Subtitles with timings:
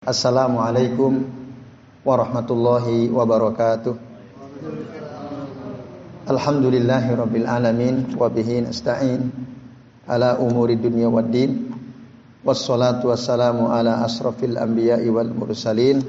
[0.00, 1.28] Assalamualaikum
[2.08, 3.92] warahmatullahi wabarakatuh.
[6.24, 9.28] Alhamdulillahi rabbil alamin wa nasta'in
[10.08, 11.68] ala umuri dunya waddin.
[12.40, 16.00] Wassalatu wassalamu ala asrafil anbiya'i wal mursalin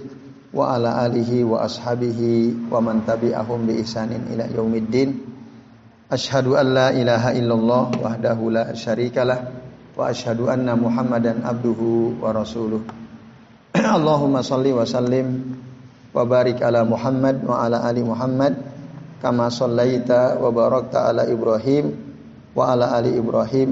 [0.55, 5.20] wa ala alihi wa ashabihi wa man tabi'ahum bi ihsanin ila yaumiddin.
[6.08, 9.52] Ashhadu an la ilaha illallah wahdahu la syarikalah
[10.00, 13.01] wa ashhadu anna Muhammadan abduhu wa rasuluh.
[13.98, 15.56] Allahumma salli wa sallim
[16.12, 18.59] wa barik ala Muhammad wa ala ali Muhammad
[19.23, 21.95] kama sallaita wa barakta ala Ibrahim
[22.52, 23.72] wa ala ali Ibrahim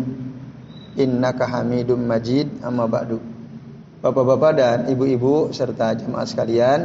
[0.96, 3.20] innaka Hamidum Majid amma ba'du.
[4.00, 6.80] Bapak-bapak dan ibu-ibu serta jemaah sekalian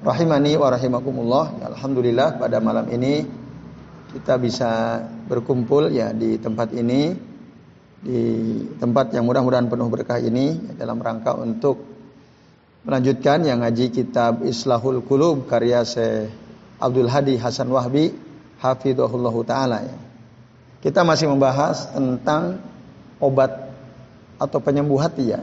[0.00, 1.68] rahimani wa rahimakumullah.
[1.68, 3.28] Alhamdulillah pada malam ini
[4.16, 7.27] kita bisa berkumpul ya di tempat ini
[7.98, 8.22] di
[8.78, 11.82] tempat yang mudah-mudahan penuh berkah ini dalam rangka untuk
[12.86, 16.30] melanjutkan yang ngaji kitab Islahul Qulub karya Syekh
[16.78, 18.14] Abdul Hadi Hasan Wahbi
[18.62, 19.98] hafizahullah taala ya.
[20.78, 22.62] Kita masih membahas tentang
[23.18, 23.50] obat
[24.38, 25.42] atau penyembuh hati ya.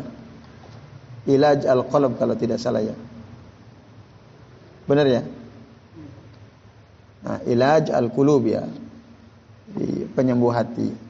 [1.27, 2.95] Ilaj al-qalb kalau tidak salah ya.
[4.87, 5.21] Benar ya?
[7.25, 8.63] Nah, ilaj al-qulub ya.
[9.75, 11.04] Di penyembuh hati.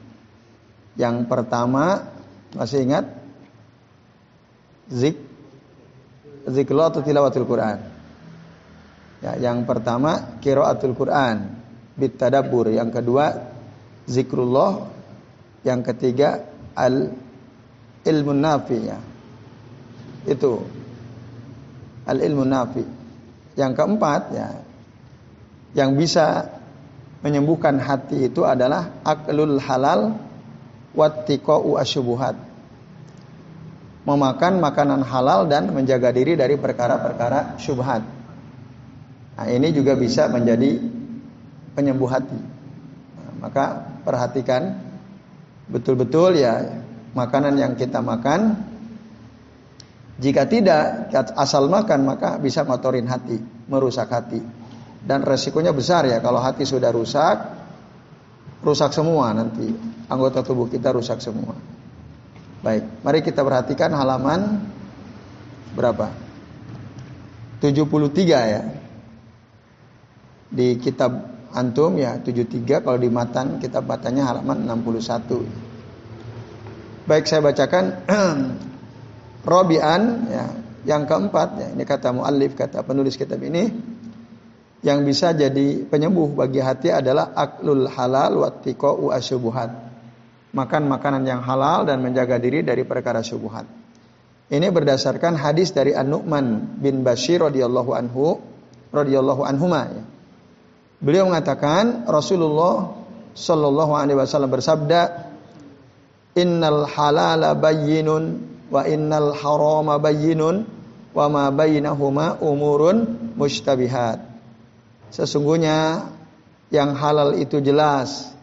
[0.96, 2.08] Yang pertama
[2.56, 3.04] masih ingat
[4.88, 5.20] zik
[6.48, 7.78] zikrullah atau tilawatul Quran.
[9.20, 11.56] Ya, yang pertama qiraatul Quran
[11.96, 13.32] bitadabbur, yang kedua
[14.04, 14.88] zikrullah,
[15.64, 16.44] yang ketiga
[16.76, 17.12] al
[18.04, 18.98] ilmu nafi ya.
[20.28, 20.64] Itu
[22.08, 22.84] al ilmu nafi.
[23.56, 24.48] Yang keempat ya
[25.76, 26.56] yang bisa
[27.20, 30.16] menyembuhkan hati itu adalah aklul halal
[30.96, 32.34] wattiqa'u asyubuhat.
[34.06, 38.02] Memakan makanan halal dan menjaga diri dari perkara-perkara syubhat.
[39.36, 40.80] Nah, ini juga bisa menjadi
[41.76, 42.40] penyembuh hati.
[43.18, 43.64] Nah, maka
[44.06, 44.80] perhatikan
[45.68, 46.80] betul-betul ya
[47.12, 48.54] makanan yang kita makan
[50.16, 53.36] jika tidak asal makan maka bisa motorin hati,
[53.68, 54.40] merusak hati.
[55.06, 57.36] Dan resikonya besar ya kalau hati sudah rusak,
[58.64, 61.54] rusak semua nanti anggota tubuh kita rusak semua.
[62.64, 64.60] Baik, mari kita perhatikan halaman
[65.76, 66.10] berapa?
[67.60, 68.62] 73 ya.
[70.46, 71.10] Di kitab
[71.52, 75.46] antum ya 73 kalau di matan kitab matanya halaman 61.
[77.06, 77.84] Baik saya bacakan
[79.50, 80.46] Robian ya
[80.86, 83.74] yang keempat ya ini kata muallif kata penulis kitab ini
[84.84, 89.86] yang bisa jadi penyembuh bagi hati adalah aklul halal wa tiqa'u asyubuhat
[90.56, 93.68] makan makanan yang halal dan menjaga diri dari perkara syubhat.
[94.48, 98.40] Ini berdasarkan hadis dari An-Nu'man bin Bashir radhiyallahu anhu
[98.94, 100.04] radhiyallahu anhuma ya.
[100.96, 102.96] Beliau mengatakan Rasulullah
[103.36, 105.28] sallallahu alaihi wasallam bersabda
[106.36, 110.68] Innal halala bayyinun wa innal harama bayyinun
[111.16, 114.20] wa ma bainahuma umurun mustabihat.
[115.10, 116.10] Sesungguhnya
[116.70, 118.34] yang halal itu jelas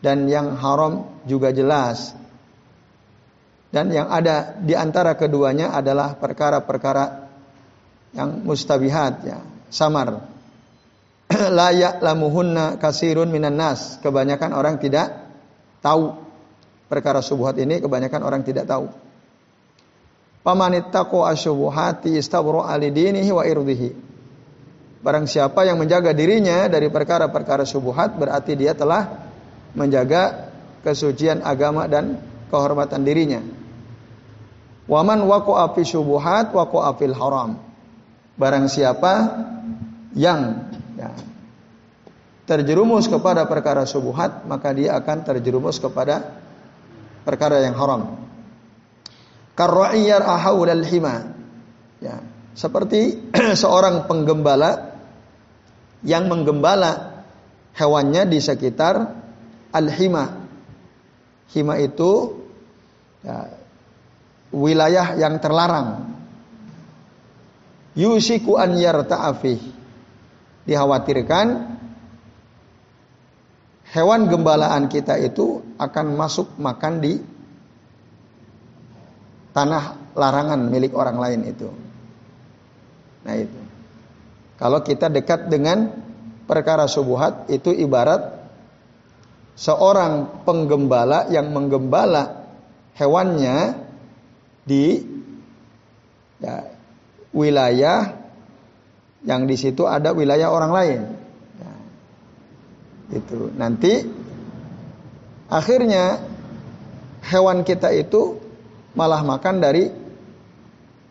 [0.00, 2.14] dan yang haram juga jelas.
[3.74, 7.28] Dan yang ada di antara keduanya adalah perkara-perkara
[8.16, 9.38] yang mustabihat ya,
[9.68, 10.24] samar.
[11.58, 14.00] Layak lamuhunna kasirun minan nas.
[14.00, 15.12] Kebanyakan orang tidak
[15.84, 16.14] tahu
[16.86, 18.88] perkara subuhat ini, kebanyakan orang tidak tahu.
[20.46, 24.05] Pamanittaqu asyubuhati istabru alidinihi wa irdihi.
[25.04, 29.28] Barang siapa yang menjaga dirinya dari perkara-perkara subuhat berarti dia telah
[29.76, 32.16] menjaga kesucian agama dan
[32.48, 33.42] kehormatan dirinya.
[34.86, 37.58] Waman waqa'a fi syubuhat waqa'a fil haram.
[38.38, 39.12] Barang siapa
[40.14, 41.10] yang ya,
[42.46, 46.38] terjerumus kepada perkara subuhat, maka dia akan terjerumus kepada
[47.26, 48.16] perkara yang haram.
[49.58, 51.34] Karra'iyar ahawul al-hima.
[51.98, 52.22] Ya,
[52.56, 53.30] seperti
[53.62, 54.96] seorang penggembala
[56.00, 57.22] yang menggembala
[57.76, 58.96] hewannya di sekitar
[59.76, 60.48] al-hima.
[61.52, 62.42] Hima itu
[63.20, 63.52] ya,
[64.56, 66.16] wilayah yang terlarang.
[67.92, 69.60] Yusiku an yarta'afih.
[70.66, 71.46] Dikhawatirkan
[73.94, 77.22] hewan gembalaan kita itu akan masuk makan di
[79.54, 81.85] tanah larangan milik orang lain itu.
[83.26, 83.60] Nah itu.
[84.56, 85.90] Kalau kita dekat dengan
[86.46, 88.38] perkara subuhat itu ibarat
[89.58, 92.46] seorang penggembala yang menggembala
[92.94, 93.82] hewannya
[94.62, 95.02] di
[96.40, 96.70] ya,
[97.34, 98.16] wilayah
[99.26, 101.00] yang di situ ada wilayah orang lain.
[101.58, 101.72] Ya,
[103.20, 104.06] itu nanti
[105.50, 106.22] akhirnya
[107.26, 108.38] hewan kita itu
[108.96, 110.05] malah makan dari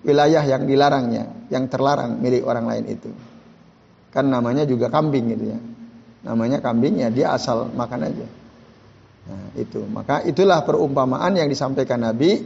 [0.06, 3.10] wilayah yang dilarangnya, yang terlarang milik orang lain itu.
[4.14, 5.60] Kan namanya juga kambing gitu ya.
[6.30, 8.28] Namanya kambing ya dia asal makan aja.
[9.26, 9.82] Nah, itu.
[9.90, 12.40] Maka itulah perumpamaan yang disampaikan Nabi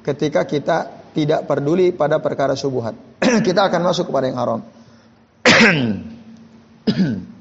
[0.00, 2.96] ketika kita tidak peduli pada perkara subuhat.
[3.46, 4.60] kita akan masuk kepada yang haram.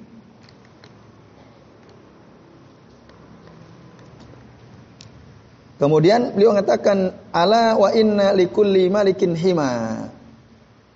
[5.83, 10.07] Kemudian beliau mengatakan ala wa inna likulli malikin hima.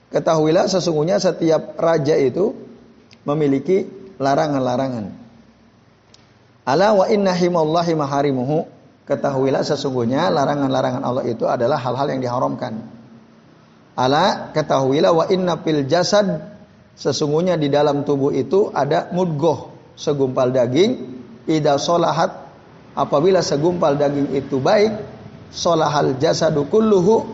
[0.08, 2.56] Ketahuilah sesungguhnya setiap raja itu
[3.28, 3.84] memiliki
[4.16, 5.12] larangan-larangan.
[6.64, 8.64] Ala wa inna himallahi maharimuhu.
[9.04, 12.80] Ketahuilah sesungguhnya larangan-larangan Allah itu adalah hal-hal yang diharamkan.
[14.00, 16.48] Ala ketahuilah wa inna fil jasad
[16.96, 19.68] sesungguhnya di dalam tubuh itu ada mudgoh
[20.00, 22.47] segumpal daging ida solahat
[22.98, 24.98] apabila segumpal daging itu baik,
[25.54, 27.30] solahal jasadu kulluhu,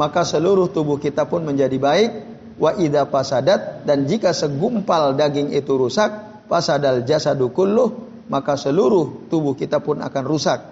[0.00, 2.12] maka seluruh tubuh kita pun menjadi baik.
[2.54, 6.08] Wa idza fasadat dan jika segumpal daging itu rusak,
[6.46, 7.92] fasadal jasadu kulluh,
[8.30, 10.62] maka seluruh tubuh kita pun akan rusak.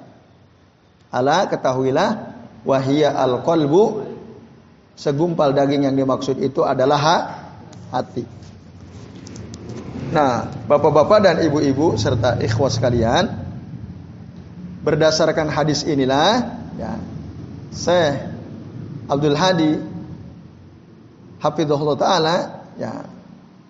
[1.12, 4.06] Ala ketahuilah wahia al qalbu
[4.94, 7.02] segumpal daging yang dimaksud itu adalah
[7.90, 8.25] hati.
[10.12, 13.42] Nah, bapak-bapak dan ibu-ibu serta ikhwas sekalian,
[14.82, 16.99] Berdasarkan hadis inilah ya,
[17.70, 18.14] Syekh
[19.06, 19.73] Abdul Hadi
[21.38, 22.37] Hafizullah taala
[22.79, 23.06] ya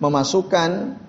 [0.00, 1.00] memasukkan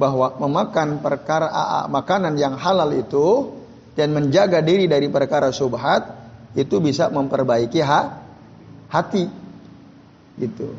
[0.00, 1.48] bahwa memakan perkara
[1.92, 3.52] makanan yang halal itu
[3.92, 6.08] dan menjaga diri dari perkara subhat
[6.56, 8.20] itu bisa memperbaiki ha,
[8.88, 9.28] hati
[10.40, 10.72] gitu.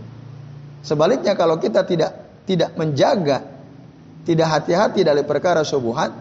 [0.82, 3.46] Sebaliknya kalau kita tidak tidak menjaga
[4.26, 6.12] tidak hati-hati dari perkara subhat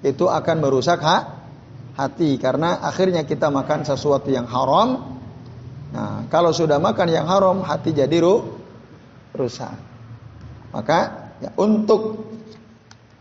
[0.00, 1.37] itu akan merusak ha,
[1.98, 5.18] hati karena akhirnya kita makan sesuatu yang haram.
[5.90, 8.54] Nah, kalau sudah makan yang haram, hati jadi ru
[9.34, 9.74] rusak.
[10.70, 12.30] Maka ya, untuk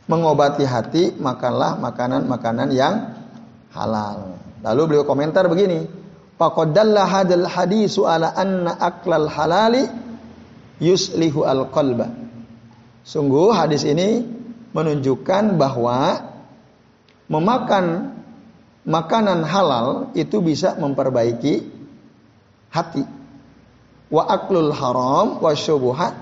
[0.05, 2.95] mengobati hati, makanlah makanan-makanan yang
[3.73, 4.37] halal.
[4.61, 5.89] Lalu beliau komentar begini,
[6.37, 9.89] Faqaddalla hadal hadisu ala anna aklal halali
[10.77, 12.13] yuslihu al qalba.
[13.01, 14.21] Sungguh hadis ini
[14.75, 16.29] menunjukkan bahwa
[17.31, 18.13] memakan
[18.87, 21.67] makanan halal itu bisa memperbaiki
[22.71, 23.03] hati.
[24.07, 26.15] Wa aklul haram wa syubuhat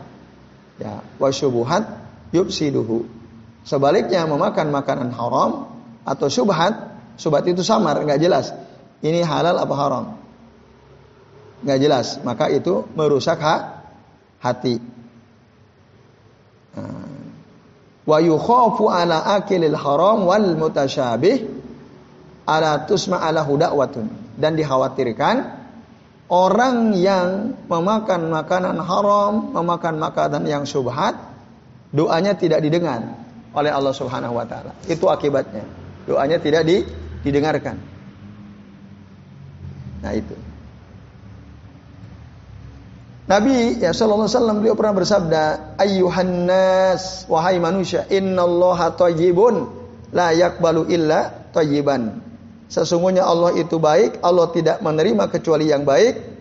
[0.81, 1.85] ya wa syubuhat
[2.33, 3.05] yufsiduhu.
[3.61, 5.69] Sebaliknya memakan makanan haram
[6.05, 8.53] atau syubhat, syubhat itu samar, nggak jelas.
[9.01, 10.05] Ini halal apa haram?
[11.65, 13.85] Nggak jelas, maka itu merusak ha
[14.41, 14.77] hati.
[16.77, 17.05] Nah.
[18.05, 21.64] Wa yukhafu ala akilil haram wal mutasyabih
[22.45, 25.65] ala tusma ala hudawatun dan dikhawatirkan
[26.29, 31.13] orang yang memakan makanan haram, memakan makanan yang subhat,
[31.93, 33.01] doanya tidak didengar
[33.53, 34.73] oleh Allah Subhanahu wa taala.
[34.89, 35.63] Itu akibatnya.
[36.05, 36.85] Doanya tidak di,
[37.25, 37.77] didengarkan.
[40.05, 40.37] Nah, itu.
[43.25, 45.43] Nabi ya sallallahu alaihi wasallam beliau pernah bersabda,
[45.81, 49.65] "Ayyuhan nas, wahai manusia, innallaha thayyibun
[50.13, 52.21] la yaqbalu illa thayyiban."
[52.65, 56.33] Sesungguhnya Allah itu baik, Allah tidak menerima kecuali yang baik.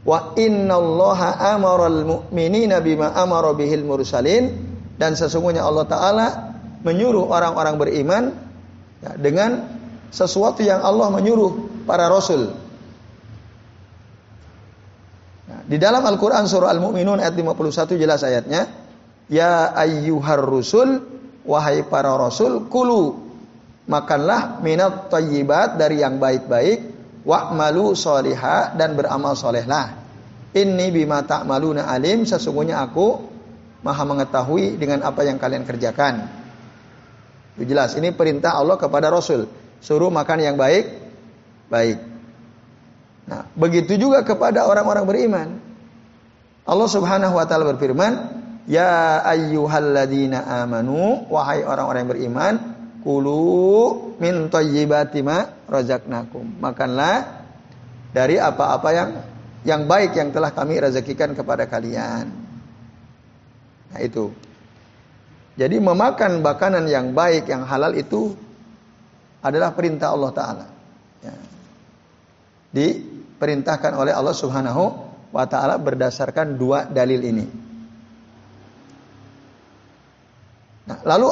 [0.00, 4.56] Wa innallaha amaral mu'minina bima amara bihil mursalin
[4.96, 6.26] dan sesungguhnya Allah taala
[6.80, 8.24] menyuruh orang-orang beriman
[9.04, 9.68] ya, dengan
[10.08, 12.48] sesuatu yang Allah menyuruh para rasul.
[15.52, 18.72] Nah, di dalam Al-Qur'an surah Al-Mu'minun ayat 51 jelas ayatnya,
[19.28, 21.04] ya ayyuhar rusul
[21.44, 23.29] wahai para rasul kulu
[23.90, 26.86] makanlah minat tayyibat dari yang baik-baik
[27.26, 29.98] wa'malu soliha dan beramal solehlah.
[30.54, 33.18] Ini bima ta'maluna alim sesungguhnya aku
[33.82, 36.30] maha mengetahui dengan apa yang kalian kerjakan.
[37.58, 39.50] Itu jelas ini perintah Allah kepada Rasul.
[39.82, 40.86] Suruh makan yang baik
[41.70, 41.98] baik.
[43.26, 45.48] Nah begitu juga kepada orang-orang beriman.
[46.66, 48.12] Allah Subhanahu wa taala berfirman
[48.70, 52.54] ya ayyuhalladzina amanu wahai orang-orang yang beriman
[53.00, 56.60] Kulu min thayyibati ma razaqnakum.
[56.60, 57.44] Makanlah
[58.12, 59.10] dari apa-apa yang
[59.64, 62.28] yang baik yang telah kami rezekikan kepada kalian.
[63.90, 64.32] Nah itu.
[65.60, 68.32] Jadi memakan makanan yang baik, yang halal itu
[69.44, 70.66] adalah perintah Allah Ta'ala.
[71.20, 71.36] Ya.
[72.72, 77.46] Diperintahkan oleh Allah Subhanahu wa taala berdasarkan dua dalil ini.
[80.90, 81.30] Nah, lalu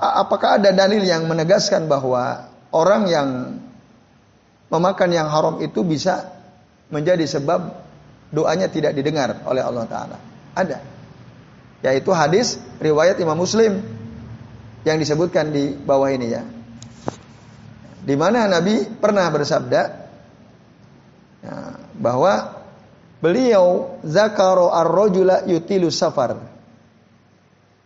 [0.00, 3.28] apakah ada dalil yang menegaskan bahwa orang yang
[4.72, 6.32] memakan yang haram itu bisa
[6.88, 7.76] menjadi sebab
[8.32, 10.16] doanya tidak didengar oleh Allah taala?
[10.56, 10.80] Ada.
[11.84, 13.84] Yaitu hadis riwayat Imam Muslim
[14.88, 16.40] yang disebutkan di bawah ini ya.
[18.00, 19.82] Di mana Nabi pernah bersabda
[21.44, 21.54] ya,
[22.00, 22.64] bahwa
[23.20, 26.55] beliau zakaro ar-rajula yutilu safar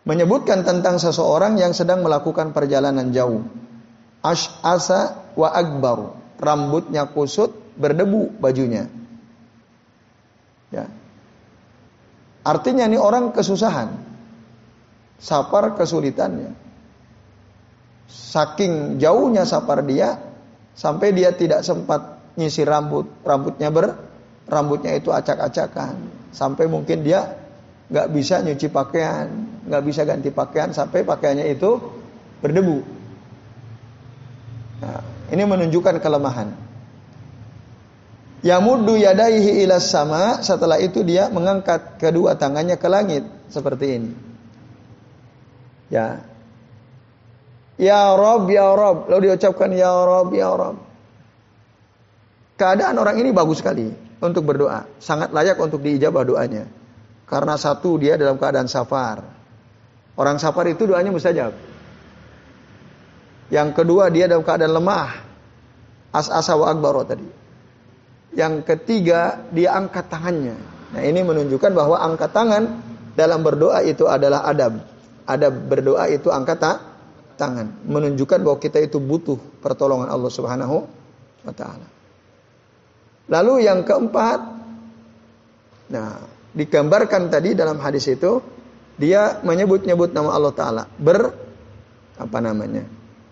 [0.04, 3.45] menyebutkan tentang seseorang yang sedang melakukan perjalanan jauh.
[4.25, 6.16] Ash'asa wa akbar.
[6.40, 8.88] Rambutnya kusut, berdebu bajunya.
[10.73, 10.88] Ya.
[12.40, 13.92] Artinya ini orang kesusahan.
[15.21, 16.57] Sapar kesulitannya.
[18.09, 20.16] Saking jauhnya sapar dia
[20.73, 24.00] sampai dia tidak sempat nyisir rambut, rambutnya ber
[24.49, 25.95] rambutnya itu acak-acakan.
[26.33, 27.39] Sampai mungkin dia
[27.90, 29.26] nggak bisa nyuci pakaian,
[29.66, 31.70] nggak bisa ganti pakaian sampai pakaiannya itu
[32.38, 32.78] berdebu.
[34.80, 35.02] Nah,
[35.35, 36.54] ini menunjukkan kelemahan.
[38.40, 44.12] Yamuddu yadaihi ila sama, setelah itu dia mengangkat kedua tangannya ke langit seperti ini.
[45.92, 46.25] Ya,
[47.80, 49.09] Ya Rob, Ya Rob.
[49.09, 50.76] Lalu diucapkan Ya Rob, Ya Rob.
[52.61, 53.88] Keadaan orang ini bagus sekali
[54.20, 54.85] untuk berdoa.
[55.00, 56.68] Sangat layak untuk diijabah doanya.
[57.30, 59.22] Karena satu dia dalam keadaan safar.
[60.18, 61.54] Orang safar itu doanya mustajab.
[63.54, 65.10] Yang kedua dia dalam keadaan lemah.
[66.10, 67.28] As-asa wa akbaro tadi.
[68.34, 70.58] Yang ketiga dia angkat tangannya.
[70.90, 72.62] Nah ini menunjukkan bahwa angkat tangan
[73.14, 74.82] dalam berdoa itu adalah adab.
[75.30, 76.78] Adab berdoa itu angkat tak?
[77.40, 80.76] tangan, menunjukkan bahwa kita itu butuh pertolongan Allah Subhanahu
[81.49, 81.88] wa taala.
[83.32, 84.38] Lalu yang keempat,
[85.88, 86.20] nah,
[86.57, 88.42] digambarkan tadi dalam hadis itu
[89.00, 91.33] dia menyebut-nyebut nama Allah taala, ber
[92.21, 92.85] apa namanya?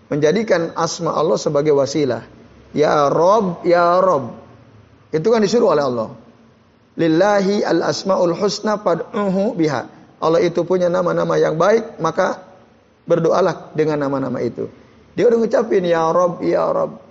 [0.09, 2.25] menjadikan asma Allah sebagai wasilah.
[2.73, 4.41] Ya Rob, ya Rob.
[5.13, 6.09] Itu kan disuruh oleh Allah.
[6.97, 9.85] Lillahi al asmaul husna fad'uhu biha.
[10.17, 12.49] Allah itu punya nama-nama yang baik, maka
[13.09, 14.69] Berdoalah dengan nama-nama itu.
[15.17, 17.01] Dia udah ngucapin ya Rob, ya Rob.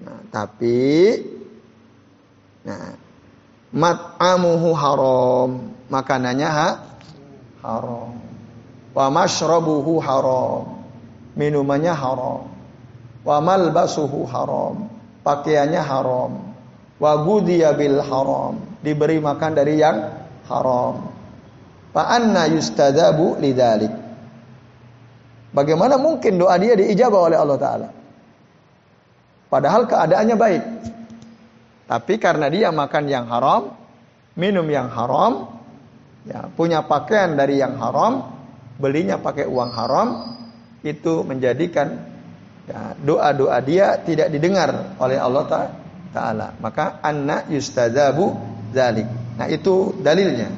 [0.00, 0.80] Nah, tapi
[2.64, 2.96] nah,
[3.72, 5.50] mat'amuhu haram,
[5.92, 6.68] makanannya ha?
[7.62, 8.16] haram.
[8.94, 10.82] Wa mashrabuhu haram,
[11.36, 12.48] minumannya haram.
[13.22, 14.88] Wa malbasuhu haram,
[15.22, 16.32] pakaiannya haram.
[16.98, 21.14] Wa gudiya bil haram, diberi makan dari yang haram.
[21.94, 23.92] Fa'anna yustadabu lidalik.
[25.54, 27.88] Bagaimana mungkin doa dia diijabah oleh Allah Ta'ala?
[29.48, 30.64] Padahal keadaannya baik.
[31.88, 33.72] Tapi karena dia makan yang haram,
[34.36, 35.56] minum yang haram,
[36.28, 38.28] ya, punya pakaian dari yang haram,
[38.76, 40.08] belinya pakai uang haram,
[40.84, 42.04] itu menjadikan
[42.68, 45.44] ya, doa-doa dia tidak didengar oleh Allah
[46.12, 46.46] Ta'ala.
[46.60, 48.36] Maka anna yustadabu
[48.76, 49.08] zalik.
[49.40, 50.50] Nah itu dalilnya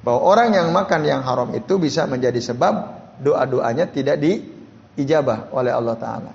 [0.00, 2.74] bahwa orang yang makan yang haram itu bisa menjadi sebab
[3.20, 6.32] doa-doanya tidak diijabah oleh Allah Taala.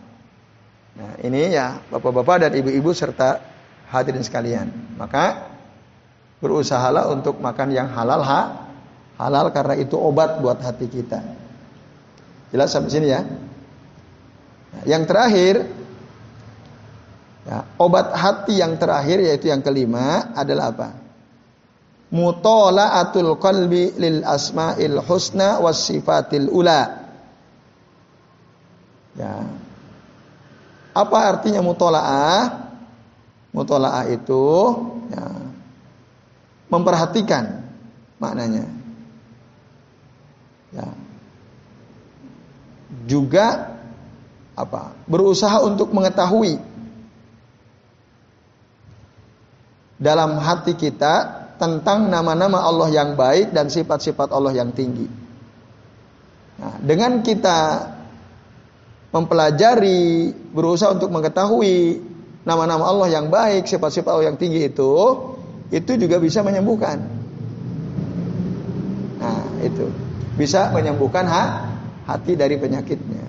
[0.96, 3.55] Nah ini ya bapak-bapak dan ibu-ibu serta
[3.90, 4.70] hadirin sekalian.
[4.96, 5.52] Maka
[6.40, 8.70] berusahalah untuk makan yang halal ha?
[9.16, 11.24] halal karena itu obat buat hati kita.
[12.52, 13.22] Jelas sampai sini ya.
[13.26, 15.66] Nah, yang terakhir
[17.48, 20.90] ya, obat hati yang terakhir yaitu yang kelima adalah apa?
[22.16, 27.04] mutalaatul qalbi lil asma'il husna was sifatil ula.
[29.16, 29.48] Ya.
[30.96, 32.65] Apa artinya mutolaah?
[33.56, 34.46] Mutolaah itu
[35.16, 35.26] ya,
[36.68, 37.64] memperhatikan
[38.20, 38.68] maknanya.
[40.76, 40.92] Ya.
[43.08, 43.80] Juga
[44.60, 44.92] apa?
[45.08, 46.60] Berusaha untuk mengetahui
[49.96, 55.08] dalam hati kita tentang nama-nama Allah yang baik dan sifat-sifat Allah yang tinggi.
[56.60, 57.88] Nah, dengan kita
[59.16, 62.04] mempelajari, berusaha untuk mengetahui
[62.46, 64.94] nama-nama Allah yang baik, sifat-sifat Allah yang tinggi itu,
[65.74, 67.02] itu juga bisa menyembuhkan.
[69.20, 69.90] Nah, itu
[70.38, 71.26] bisa menyembuhkan
[72.06, 73.26] hati dari penyakitnya.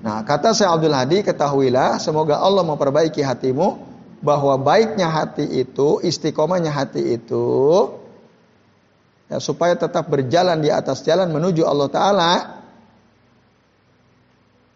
[0.00, 3.86] Nah, kata Syekh Abdul Hadi, ketahuilah semoga Allah memperbaiki hatimu
[4.24, 7.48] bahwa baiknya hati itu, istiqomahnya hati itu
[9.28, 12.32] ya, supaya tetap berjalan di atas jalan menuju Allah taala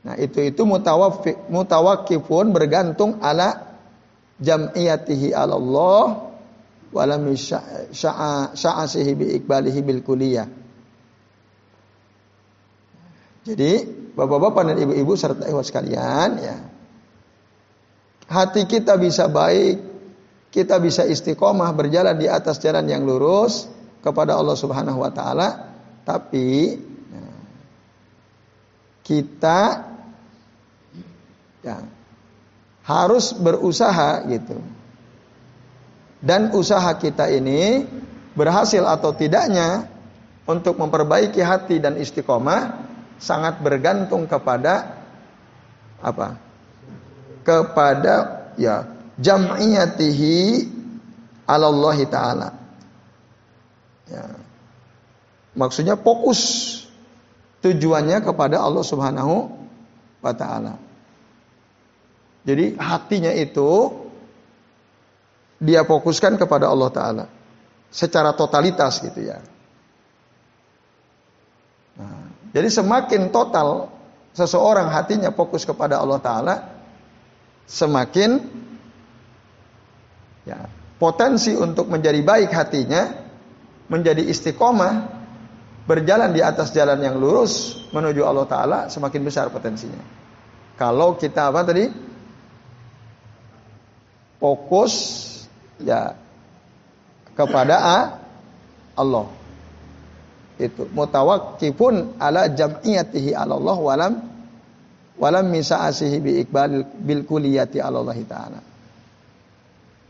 [0.04, 0.62] Nah, itu itu
[1.48, 3.76] mutawakifun bergantung ala
[4.36, 6.28] jam'iyatihi ala Allah
[6.92, 10.46] walam sya'asihi bi ikbalihi bil kuliyah.
[13.44, 13.72] Jadi,
[14.14, 16.56] Bapak-bapak dan ibu-ibu serta ikhwas sekalian ya.
[18.30, 19.82] Hati kita bisa baik,
[20.54, 23.66] kita bisa istiqomah berjalan di atas jalan yang lurus
[24.06, 25.74] kepada Allah Subhanahu wa taala,
[26.06, 26.78] tapi
[27.10, 27.26] ya,
[29.02, 29.58] kita
[31.64, 31.80] ya,
[32.84, 34.60] harus berusaha gitu.
[36.24, 37.84] Dan usaha kita ini
[38.36, 39.88] berhasil atau tidaknya
[40.44, 42.84] untuk memperbaiki hati dan istiqomah
[43.20, 45.04] sangat bergantung kepada
[46.00, 46.36] apa?
[47.44, 48.14] Kepada
[48.56, 48.88] ya
[49.20, 50.36] jam'iyatihi
[51.44, 52.48] Allah taala.
[54.08, 54.24] Ya.
[55.54, 56.40] Maksudnya fokus
[57.62, 59.48] tujuannya kepada Allah Subhanahu
[60.20, 60.76] wa taala.
[62.44, 63.88] Jadi hatinya itu
[65.56, 67.24] dia fokuskan kepada Allah Ta'ala.
[67.88, 69.40] Secara totalitas gitu ya.
[71.96, 73.88] Nah, jadi semakin total
[74.36, 76.54] seseorang hatinya fokus kepada Allah Ta'ala.
[77.64, 78.44] Semakin
[80.44, 80.68] ya,
[81.00, 83.24] potensi untuk menjadi baik hatinya.
[83.88, 85.24] Menjadi istiqomah.
[85.84, 90.00] Berjalan di atas jalan yang lurus menuju Allah Ta'ala semakin besar potensinya.
[90.80, 92.13] Kalau kita apa tadi?
[94.44, 94.92] Fokus
[95.80, 96.12] ya
[97.32, 97.80] kepada
[98.92, 99.26] Allah.
[100.60, 104.14] Itu mutawakkifun ala jam'iyatihi ala Allah walam
[105.16, 108.60] walam misa'asihi bi iqbal bil kuliyati ala Allah taala.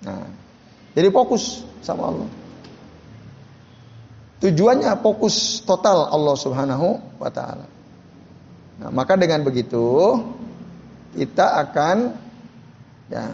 [0.04, 0.26] Nah,
[0.98, 2.28] jadi fokus sama Allah.
[4.42, 6.88] Tujuannya fokus total Allah Subhanahu
[7.22, 7.64] wa taala.
[8.82, 10.18] Nah, maka dengan begitu
[11.16, 11.96] kita akan
[13.08, 13.32] ya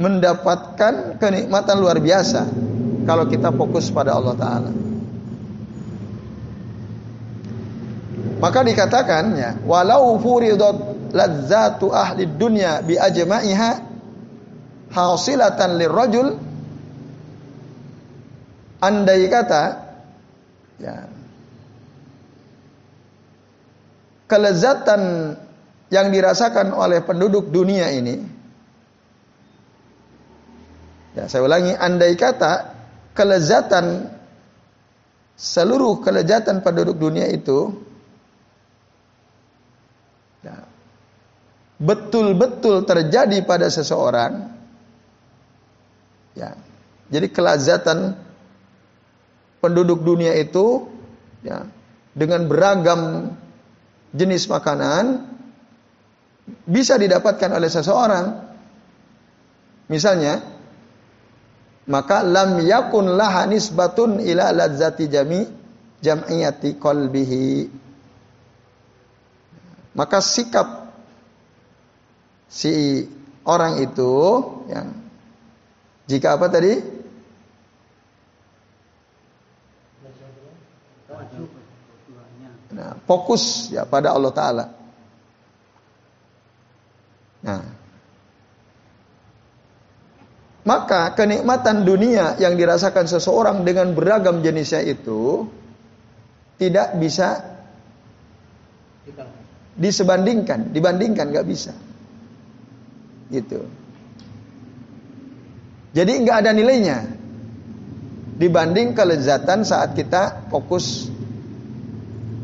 [0.00, 2.48] mendapatkan kenikmatan luar biasa
[3.04, 4.72] kalau kita fokus pada Allah taala.
[8.40, 13.70] Maka dikatakan ya, walau furidat ladzatu ahli dunya bi ajma'iha
[14.88, 16.28] hasilatan lirrajul
[18.80, 19.64] andai kata
[20.80, 20.96] ya
[24.24, 25.34] kelezatan
[25.92, 28.39] yang dirasakan oleh penduduk dunia ini
[31.10, 32.70] Ya, saya ulangi, andai kata
[33.18, 34.14] kelezatan
[35.34, 37.74] seluruh kelezatan penduduk dunia itu
[40.46, 40.54] ya,
[41.82, 44.54] betul-betul terjadi pada seseorang,
[46.38, 46.54] ya,
[47.10, 48.14] jadi kelezatan
[49.58, 50.86] penduduk dunia itu
[51.42, 51.66] ya,
[52.14, 53.34] dengan beragam
[54.14, 55.26] jenis makanan
[56.70, 58.26] bisa didapatkan oleh seseorang.
[59.90, 60.59] Misalnya,
[61.90, 65.42] maka lam yakun laha nisbatun ila ladzati jami
[65.98, 67.66] jam'iyati qalbihi.
[69.98, 70.94] Maka sikap
[72.46, 73.02] si
[73.42, 74.14] orang itu
[74.70, 74.94] yang
[76.06, 76.74] jika apa tadi?
[82.70, 84.64] Nah, fokus ya pada Allah taala.
[87.42, 87.79] Nah
[90.60, 95.48] maka kenikmatan dunia yang dirasakan seseorang dengan beragam jenisnya itu
[96.60, 97.40] tidak bisa
[99.80, 101.72] disebandingkan, dibandingkan nggak bisa.
[103.32, 103.64] Gitu.
[105.96, 106.98] Jadi nggak ada nilainya
[108.36, 111.08] dibanding kelezatan saat kita fokus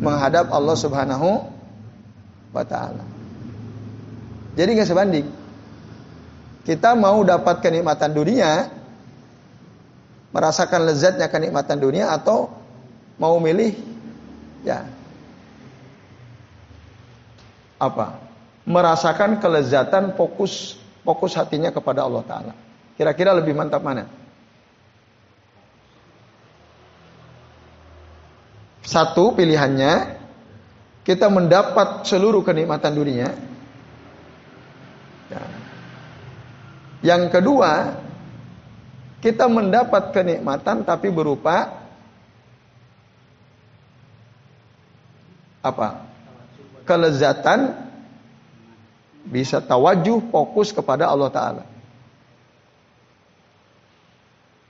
[0.00, 1.28] menghadap Allah Subhanahu
[2.56, 3.04] wa taala.
[4.56, 5.45] Jadi nggak sebanding.
[6.66, 8.66] Kita mau dapat kenikmatan dunia,
[10.34, 12.50] merasakan lezatnya kenikmatan dunia atau
[13.22, 13.78] mau milih
[14.66, 14.82] ya
[17.78, 18.18] apa?
[18.66, 20.74] Merasakan kelezatan fokus
[21.06, 22.52] fokus hatinya kepada Allah taala.
[22.98, 24.10] Kira-kira lebih mantap mana?
[28.82, 30.18] Satu pilihannya
[31.06, 33.30] kita mendapat seluruh kenikmatan dunia.
[37.06, 38.02] Yang kedua,
[39.22, 41.86] kita mendapat kenikmatan tapi berupa
[45.62, 46.02] apa?
[46.82, 47.86] Kelezatan
[49.26, 51.64] bisa tawajuh fokus kepada Allah taala.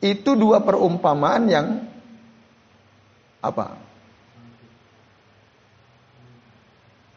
[0.04, 1.66] Itu dua perumpamaan yang
[3.40, 3.80] apa?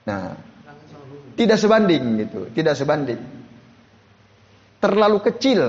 [0.07, 0.35] Nah,
[1.35, 3.38] tidak sebanding gitu, tidak sebanding.
[4.79, 5.61] Terlalu kecil.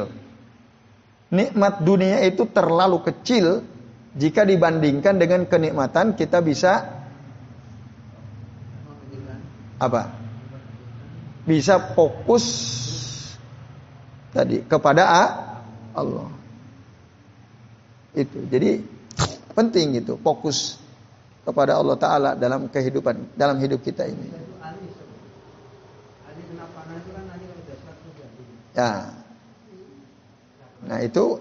[1.30, 3.62] Nikmat dunia itu terlalu kecil
[4.18, 6.90] jika dibandingkan dengan kenikmatan kita bisa
[9.78, 10.10] apa?
[11.46, 12.44] Bisa fokus
[14.34, 15.02] tadi kepada
[15.94, 16.30] Allah.
[18.10, 18.42] Itu.
[18.50, 18.82] Jadi
[19.54, 20.78] penting itu fokus
[21.46, 24.28] kepada Allah taala dalam kehidupan dalam hidup kita ini.
[28.80, 29.12] Ya.
[30.88, 31.36] Nah, itu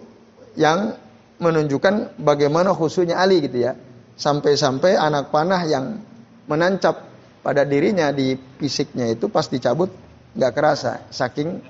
[0.59, 0.99] yang
[1.39, 3.79] menunjukkan bagaimana khususnya Ali gitu ya.
[4.19, 6.03] Sampai-sampai anak panah yang
[6.51, 7.07] menancap
[7.39, 9.87] pada dirinya di fisiknya itu pas dicabut
[10.35, 11.63] nggak kerasa saking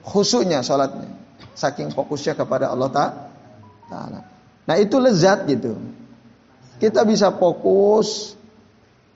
[0.00, 1.12] khusyuknya sholatnya
[1.52, 4.20] saking fokusnya kepada Allah Taala.
[4.64, 5.76] Nah itu lezat gitu.
[6.80, 8.32] Kita bisa fokus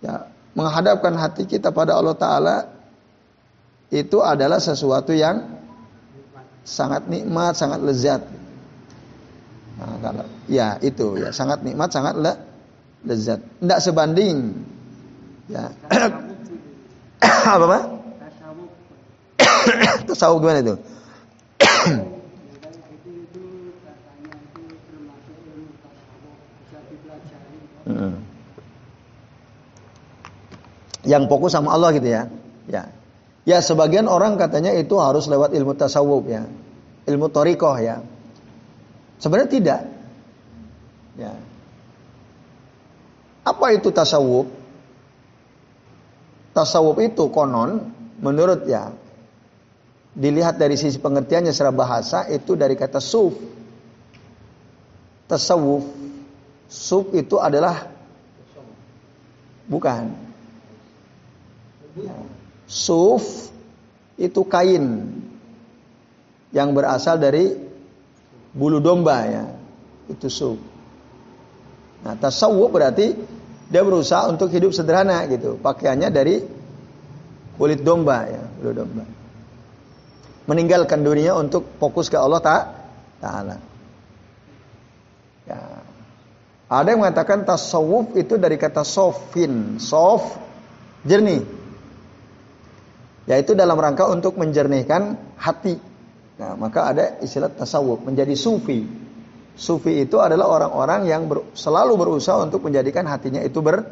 [0.05, 2.57] ya menghadapkan hati kita pada Allah Taala
[3.95, 5.55] itu adalah sesuatu yang
[6.67, 8.27] sangat nikmat, sangat lezat.
[9.79, 12.35] Nah, kalau ya itu ya sangat nikmat, sangat le,
[13.07, 13.39] lezat.
[13.63, 14.51] Tidak sebanding.
[15.47, 15.71] Ya.
[17.55, 17.83] apa pak?
[20.11, 20.75] Tasawuf gimana itu?
[31.05, 32.33] Yang fokus sama Allah gitu ya.
[32.65, 32.89] Ya.
[33.45, 36.49] Ya sebagian orang katanya itu harus lewat ilmu tasawuf ya.
[37.05, 38.01] Ilmu torikoh ya.
[39.21, 39.81] Sebenarnya tidak.
[41.21, 41.33] Ya.
[43.45, 44.49] Apa itu tasawuf?
[46.57, 47.93] Tasawuf itu konon
[48.25, 48.97] menurut ya
[50.15, 53.37] dilihat dari sisi pengertiannya secara bahasa itu dari kata suf.
[55.29, 55.85] Tasawuf.
[56.73, 57.93] Suf itu adalah
[59.69, 60.17] bukan.
[62.65, 63.53] Suf
[64.17, 65.11] itu kain
[66.55, 67.51] yang berasal dari
[68.55, 69.45] bulu domba ya.
[70.07, 70.61] Itu suf.
[72.05, 73.17] Nah, tasawuf berarti
[73.69, 75.57] dia berusaha untuk hidup sederhana gitu.
[75.59, 76.37] Pakaiannya dari
[77.57, 79.05] kulit domba ya, bulu domba.
[80.45, 82.57] Meninggalkan dunia untuk fokus ke Allah ta
[83.19, 83.57] taala.
[85.49, 85.61] Ya.
[86.69, 90.37] Ada yang mengatakan tasawuf itu dari kata sofin, sof
[91.05, 91.64] jernih.
[93.25, 95.81] Yaitu dalam rangka untuk menjernihkan hati.
[96.35, 98.85] Nah, maka ada istilah tasawuf, menjadi sufi.
[99.55, 103.87] Sufi itu adalah orang-orang yang ber, selalu berusaha untuk menjadikan hatinya itu ber,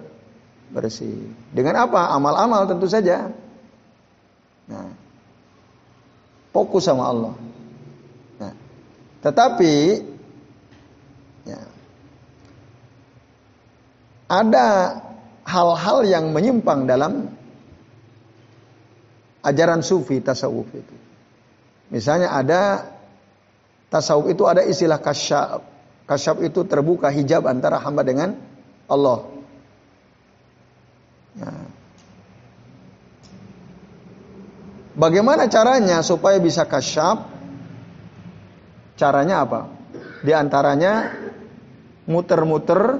[0.74, 1.32] bersih.
[1.54, 2.10] Dengan apa?
[2.12, 3.30] Amal-amal tentu saja.
[4.66, 4.90] Nah,
[6.50, 7.34] fokus sama Allah.
[8.42, 8.52] Nah,
[9.22, 9.74] tetapi
[11.46, 11.62] ya,
[14.26, 14.66] ada
[15.46, 17.30] hal-hal yang menyimpang dalam
[19.42, 20.96] ajaran sufi tasawuf itu.
[21.92, 22.92] Misalnya ada
[23.92, 25.60] Tasawuf itu ada istilah kasyaf.
[26.08, 28.32] Kasyaf itu terbuka hijab antara hamba dengan
[28.88, 29.28] Allah.
[31.36, 31.52] Ya.
[34.96, 37.20] Bagaimana caranya supaya bisa kasyaf?
[38.96, 39.68] Caranya apa?
[40.24, 41.12] Di antaranya
[42.08, 42.96] muter-muter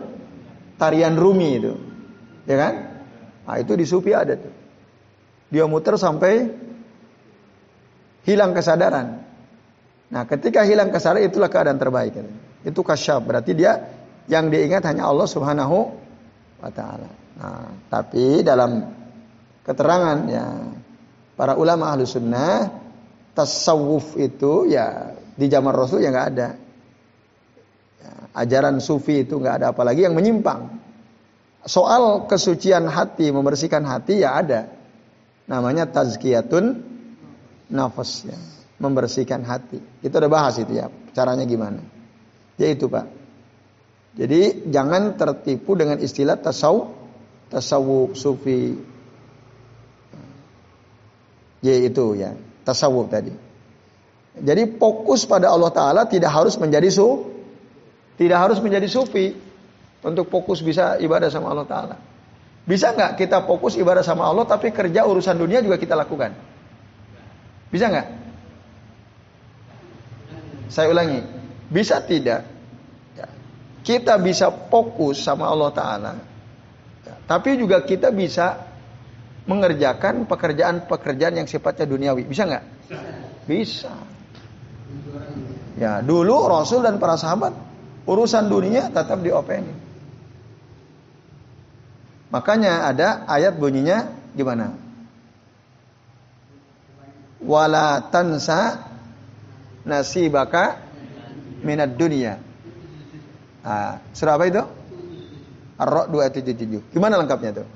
[0.77, 1.73] tarian Rumi itu.
[2.45, 2.75] Ya kan?
[3.49, 4.53] Nah, itu di Sufi ada tuh.
[5.53, 6.49] Dia muter sampai
[8.25, 9.21] hilang kesadaran.
[10.09, 12.17] Nah, ketika hilang kesadaran itulah keadaan terbaik.
[12.65, 13.85] Itu kasyaf, berarti dia
[14.33, 15.79] yang diingat hanya Allah Subhanahu
[16.63, 17.11] wa taala.
[17.37, 18.81] Nah, tapi dalam
[19.61, 20.47] keterangan ya
[21.37, 22.71] para ulama ahlu sunnah
[23.33, 26.49] tasawuf itu ya di zaman Rasul ya nggak ada.
[28.03, 30.81] Ya, ajaran sufi itu nggak ada apalagi yang menyimpang.
[31.63, 34.82] Soal kesucian hati, membersihkan hati ya ada.
[35.53, 36.81] Namanya tazkiyatun
[37.69, 38.39] nafas ya
[38.83, 39.79] membersihkan hati.
[40.03, 41.79] Itu ada bahas itu ya, caranya gimana.
[42.59, 43.07] Ya itu Pak.
[44.19, 46.91] Jadi jangan tertipu dengan istilah tasawuf,
[47.49, 48.77] tasawuf sufi.
[51.63, 52.35] Ya itu ya,
[52.67, 53.33] tasawuf tadi.
[54.33, 57.29] Jadi fokus pada Allah Taala tidak harus menjadi su,
[58.19, 59.37] tidak harus menjadi sufi
[60.03, 61.97] untuk fokus bisa ibadah sama Allah Taala.
[62.63, 66.31] Bisa nggak kita fokus ibadah sama Allah tapi kerja urusan dunia juga kita lakukan?
[67.75, 68.09] Bisa nggak?
[70.71, 71.21] Saya ulangi,
[71.69, 72.47] bisa tidak?
[73.19, 73.27] Ya.
[73.83, 76.13] Kita bisa fokus sama Allah Ta'ala.
[77.03, 77.15] Ya.
[77.27, 78.63] Tapi juga kita bisa
[79.43, 82.23] mengerjakan pekerjaan-pekerjaan yang sifatnya duniawi.
[82.31, 82.65] Bisa nggak?
[83.51, 83.91] Bisa.
[85.75, 87.59] Ya, dulu Rasul dan para sahabat
[88.07, 89.82] urusan dunia tetap diopenin.
[92.33, 94.73] Makanya ada ayat bunyinya gimana?
[97.45, 98.89] Wala tansa
[99.85, 100.81] nasibaka
[101.61, 102.41] minad dunia.
[103.61, 104.63] Ah, surah apa itu?
[105.77, 106.95] Ar-Ra' 277.
[106.95, 107.69] Gimana lengkapnya tuh?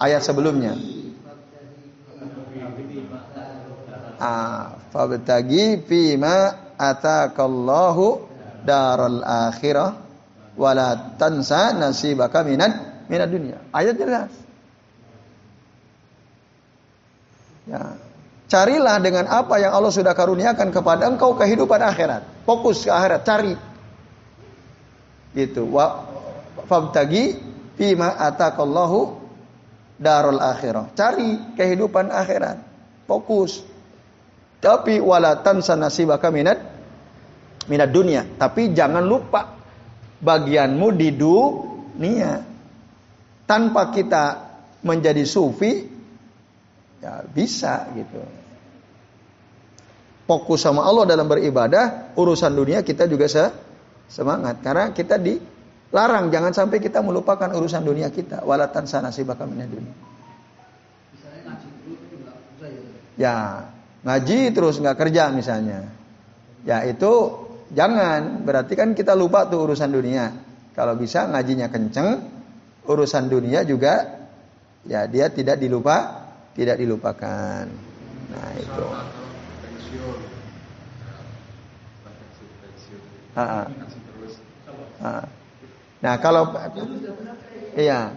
[0.00, 0.72] Ayat sebelumnya.
[4.16, 8.35] Ah, fabtagi fima atakallahu
[8.66, 9.94] daral akhirah
[10.58, 13.62] wala tansa nasibaka minad minad dunia.
[13.70, 14.32] Ayat jelas.
[17.70, 17.98] Ya.
[18.46, 22.46] Carilah dengan apa yang Allah sudah karuniakan kepada engkau kehidupan akhirat.
[22.46, 23.54] Fokus ke akhirat, cari.
[25.34, 25.66] Gitu.
[25.66, 26.06] Wa
[26.70, 27.42] fabtagi
[27.74, 29.18] fima atakallahu
[29.98, 30.94] darul akhirah.
[30.94, 32.62] Cari kehidupan akhirat.
[33.10, 33.66] Fokus.
[34.62, 36.75] Tapi wala tansa nasibaka minat
[37.66, 38.22] minat dunia.
[38.38, 39.54] Tapi jangan lupa
[40.22, 42.32] bagianmu di dunia.
[43.46, 44.24] Tanpa kita
[44.82, 45.86] menjadi sufi,
[46.98, 48.18] ya bisa gitu.
[50.26, 53.46] Fokus sama Allah dalam beribadah, urusan dunia kita juga se
[54.10, 54.58] semangat.
[54.58, 58.42] Karena kita dilarang jangan sampai kita melupakan urusan dunia kita.
[58.42, 59.94] Walatan sana sih bakal dunia.
[63.16, 63.70] Ya,
[64.02, 65.86] ngaji terus nggak kerja misalnya.
[66.66, 70.30] Ya itu Jangan, berarti kan kita lupa tuh urusan dunia.
[70.76, 72.22] Kalau bisa ngajinya kenceng,
[72.86, 74.22] urusan dunia juga
[74.86, 77.66] ya dia tidak dilupa, tidak dilupakan.
[78.30, 78.86] Nah, itu.
[86.00, 86.54] Nah, kalau
[87.76, 88.14] iya.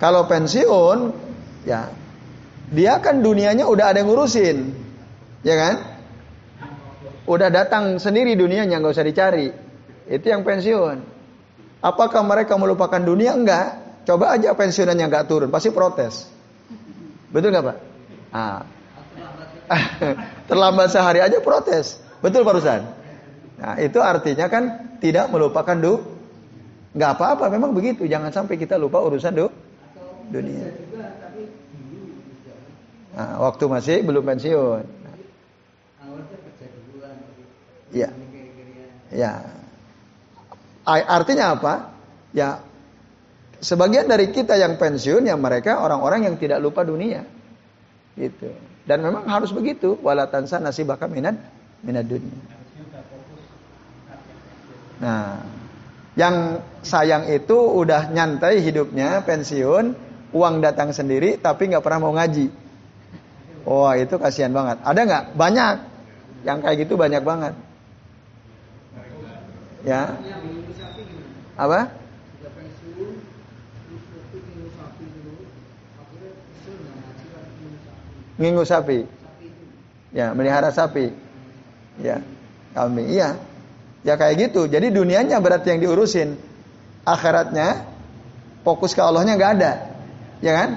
[0.00, 0.98] kalau pensiun
[1.66, 1.90] ya
[2.70, 4.89] dia kan dunianya udah ada yang ngurusin.
[5.40, 5.74] Ya kan?
[7.24, 9.48] Udah datang sendiri dunianya nggak usah dicari.
[10.10, 10.98] Itu yang pensiun.
[11.80, 13.32] Apakah mereka melupakan dunia?
[13.32, 13.80] Enggak.
[14.04, 16.26] Coba aja pensiunannya nggak turun, pasti protes.
[17.30, 17.76] Betul nggak pak?
[18.34, 18.60] Ah.
[20.50, 22.02] Terlambat sehari aja protes.
[22.18, 22.82] Betul Pak Rusan?
[23.60, 26.02] Nah itu artinya kan tidak melupakan du.
[26.90, 28.02] Nggak apa-apa, memang begitu.
[28.04, 29.46] Jangan sampai kita lupa urusan du
[30.30, 30.74] dunia.
[33.10, 34.99] Nah, waktu masih belum pensiun.
[37.90, 38.10] Ya.
[39.10, 39.32] Ya.
[40.86, 41.94] Artinya apa?
[42.30, 42.62] Ya
[43.60, 47.22] sebagian dari kita yang pensiun yang mereka orang-orang yang tidak lupa dunia.
[48.16, 48.50] Gitu.
[48.88, 50.00] Dan memang harus begitu.
[50.00, 51.36] Walatansa nasibaka minad
[51.84, 52.34] minad dunia.
[55.00, 55.40] Nah,
[56.12, 59.96] yang sayang itu udah nyantai hidupnya, pensiun,
[60.36, 62.52] uang datang sendiri, tapi nggak pernah mau ngaji.
[63.64, 64.80] Wah itu kasihan banget.
[64.84, 65.24] Ada nggak?
[65.36, 65.74] Banyak.
[66.44, 67.54] Yang kayak gitu banyak banget.
[69.84, 70.16] Ya.
[71.56, 71.88] Apa?
[78.40, 79.04] Ngingu sapi.
[80.16, 81.12] Ya, melihara sapi.
[82.00, 82.24] Ya,
[82.72, 83.36] kami iya.
[84.00, 84.64] Ya kayak gitu.
[84.64, 86.40] Jadi dunianya berarti yang diurusin.
[87.04, 87.84] Akhiratnya
[88.64, 89.72] fokus ke Allahnya nggak ada.
[90.40, 90.70] Ya kan?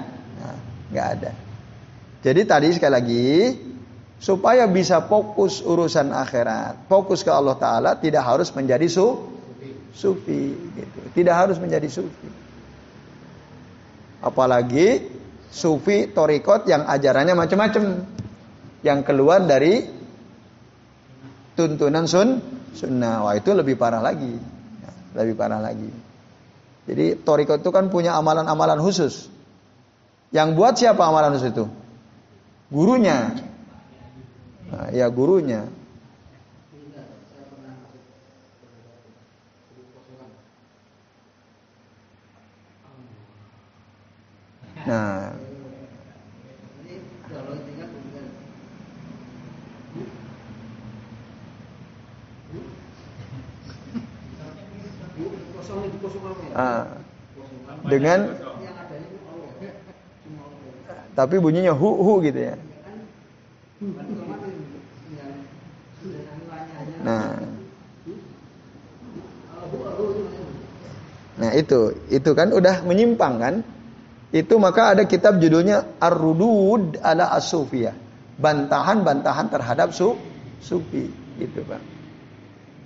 [0.43, 0.57] Nah,
[0.91, 1.31] nggak ada.
[2.23, 3.27] Jadi tadi sekali lagi
[4.23, 9.19] supaya bisa fokus urusan akhirat, fokus ke Allah Taala, tidak harus menjadi su
[9.91, 10.99] sufi, gitu.
[11.11, 12.31] tidak harus menjadi sufi.
[14.23, 15.11] Apalagi
[15.51, 17.83] sufi torikot yang ajarannya macam-macam,
[18.79, 19.83] yang keluar dari
[21.59, 22.39] tuntunan sun
[22.71, 24.39] sunnah, wah itu lebih parah lagi,
[25.19, 25.91] lebih parah lagi.
[26.87, 29.27] Jadi torikot itu kan punya amalan-amalan khusus.
[30.31, 31.67] Yang buat siapa amalan khusus itu?
[32.71, 33.51] Gurunya,
[34.73, 35.69] Nah, ya gurunya.
[44.85, 45.31] Nah,
[56.53, 56.85] Ah,
[57.89, 58.29] dengan
[61.13, 62.55] tapi bunyinya hu hu gitu ya.
[67.03, 67.35] Nah.
[71.33, 73.55] Nah, itu itu kan udah menyimpang kan?
[74.33, 77.93] Itu maka ada kitab judulnya Ar-Rudud ala As-Sufiyah.
[78.33, 80.17] Bantahan-bantahan terhadap su
[80.57, 81.05] sufi
[81.37, 81.81] gitu, Pak.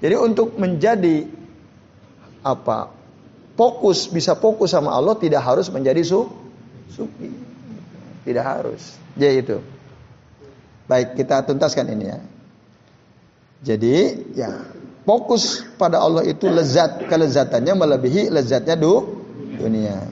[0.03, 1.23] Jadi untuk menjadi
[2.43, 2.91] apa?
[3.58, 6.27] Fokus bisa fokus sama Allah tidak harus menjadi su
[6.91, 7.32] sufi.
[8.27, 8.99] Tidak harus.
[9.15, 9.58] Jadi itu.
[10.88, 12.19] Baik, kita tuntaskan ini ya.
[13.61, 13.95] Jadi
[14.37, 14.69] ya
[15.07, 19.23] fokus pada Allah itu lezat kelezatannya melebihi lezatnya du,
[19.57, 20.03] dunia.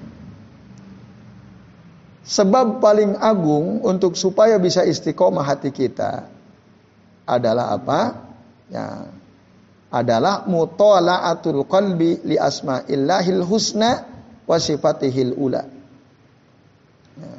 [2.26, 6.26] Sebab paling agung untuk supaya bisa istiqomah hati kita
[7.30, 8.00] adalah apa?
[8.66, 9.14] Ya,
[9.94, 14.10] adalah mutala'atul qalbi li asma'illahil husna
[14.50, 15.70] wa sifatihil ula.
[17.14, 17.34] Ya.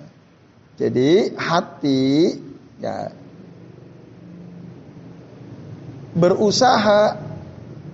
[0.86, 2.38] Jadi hati
[2.78, 3.10] ya
[6.16, 7.20] berusaha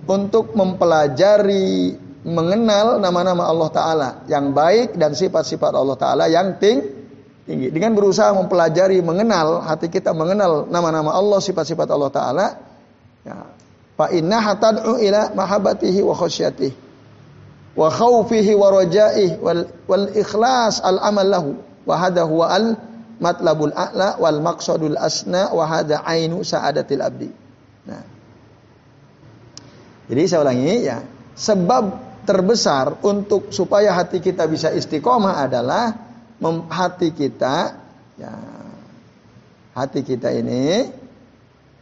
[0.07, 6.79] untuk mempelajari mengenal nama-nama Allah Ta'ala yang baik dan sifat-sifat Allah Ta'ala yang ting
[7.43, 7.67] tinggi.
[7.69, 12.47] Dengan berusaha mempelajari, mengenal, hati kita mengenal nama-nama Allah, sifat-sifat Allah Ta'ala.
[13.27, 13.37] Ya.
[14.15, 16.75] Inna hatad'u ila mahabbatihi wa khasyatihi
[17.73, 21.51] wa khawfihi wa rajaihi wal, wal ikhlas al amal lahu
[21.89, 22.77] wa hadha huwa al
[23.17, 27.29] matlabul a'la wal maqsadul asna wa hadha ainu sa'adatil abdi.
[30.07, 30.99] Jadi saya ulangi ya,
[31.33, 31.83] sebab
[32.23, 35.91] terbesar untuk supaya hati kita bisa istiqomah adalah
[36.71, 37.79] hati kita
[38.19, 38.33] ya
[39.75, 40.87] hati kita ini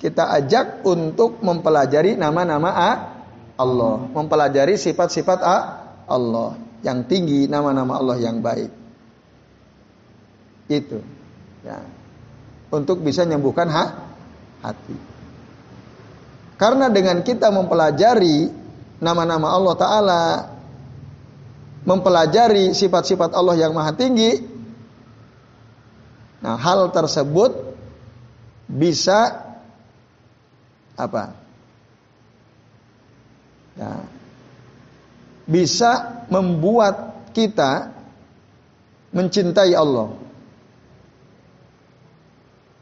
[0.01, 2.73] kita ajak untuk mempelajari nama-nama
[3.53, 5.39] Allah, mempelajari sifat-sifat
[6.09, 8.73] Allah yang tinggi, nama-nama Allah yang baik.
[10.65, 11.05] Itu.
[11.61, 11.85] Ya.
[12.73, 14.97] Untuk bisa menyembuhkan hati.
[16.61, 18.53] Karena dengan kita mempelajari
[19.01, 20.23] nama-nama Allah Ta'ala,
[21.89, 24.45] mempelajari sifat-sifat Allah yang maha tinggi,
[26.37, 27.73] nah hal tersebut
[28.69, 29.41] bisa
[30.93, 31.33] apa?
[33.73, 34.05] Ya,
[35.49, 37.89] bisa membuat kita
[39.09, 40.13] mencintai Allah.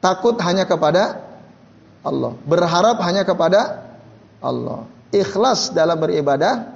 [0.04, 1.29] Takut hanya kepada
[2.05, 3.91] Allah, berharap hanya kepada
[4.39, 6.69] Allah ikhlas dalam beribadah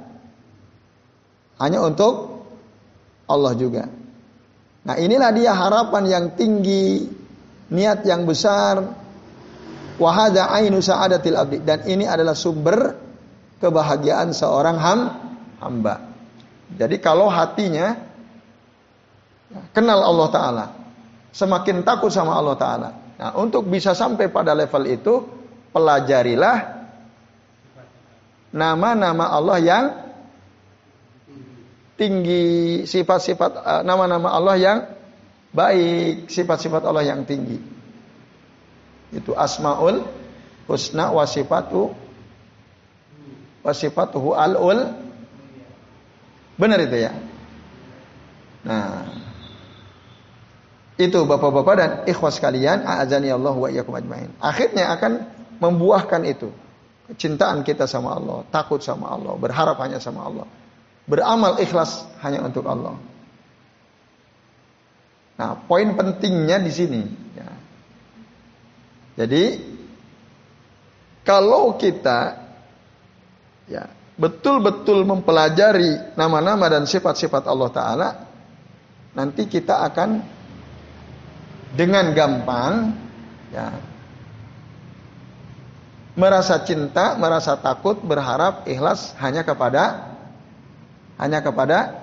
[1.61, 2.43] hanya untuk
[3.29, 3.87] Allah juga.
[4.83, 7.07] Nah, inilah dia harapan yang tinggi,
[7.71, 9.01] niat yang besar.
[9.93, 12.97] Wahada ainu sa'adatil abdi dan ini adalah sumber
[13.61, 14.99] kebahagiaan seorang ham,
[15.61, 16.01] hamba.
[16.73, 17.93] Jadi kalau hatinya
[19.71, 20.65] kenal Allah taala,
[21.29, 22.89] semakin takut sama Allah taala.
[23.23, 25.23] Nah, untuk bisa sampai pada level itu,
[25.71, 26.83] pelajarilah
[28.51, 29.85] nama-nama Allah yang
[31.95, 34.79] tinggi, sifat-sifat eh, nama-nama Allah yang
[35.55, 37.63] baik, sifat-sifat Allah yang tinggi.
[39.15, 40.03] Itu asmaul
[40.67, 41.95] husna wa sifatu
[43.63, 44.83] wa sifatuhu al-ul.
[46.59, 47.15] Benar itu ya?
[48.67, 49.22] Nah,
[50.93, 54.29] itu Bapak-bapak dan ikhwas kalian, a'azani Allah wa iyyakum ajmain.
[54.37, 55.25] Akhirnya akan
[55.57, 56.53] membuahkan itu.
[57.09, 60.47] Kecintaan kita sama Allah, takut sama Allah, berharap hanya sama Allah.
[61.03, 62.95] Beramal ikhlas hanya untuk Allah.
[65.35, 67.01] Nah, poin pentingnya di sini.
[67.35, 67.51] Ya.
[69.19, 69.59] Jadi,
[71.25, 72.39] kalau kita
[73.67, 78.09] ya betul-betul mempelajari nama-nama dan sifat-sifat Allah Taala,
[79.17, 80.32] nanti kita akan
[81.73, 82.93] dengan gampang
[83.49, 83.73] ya
[86.13, 90.13] merasa cinta, merasa takut, berharap, ikhlas hanya kepada
[91.17, 91.93] hanya kepada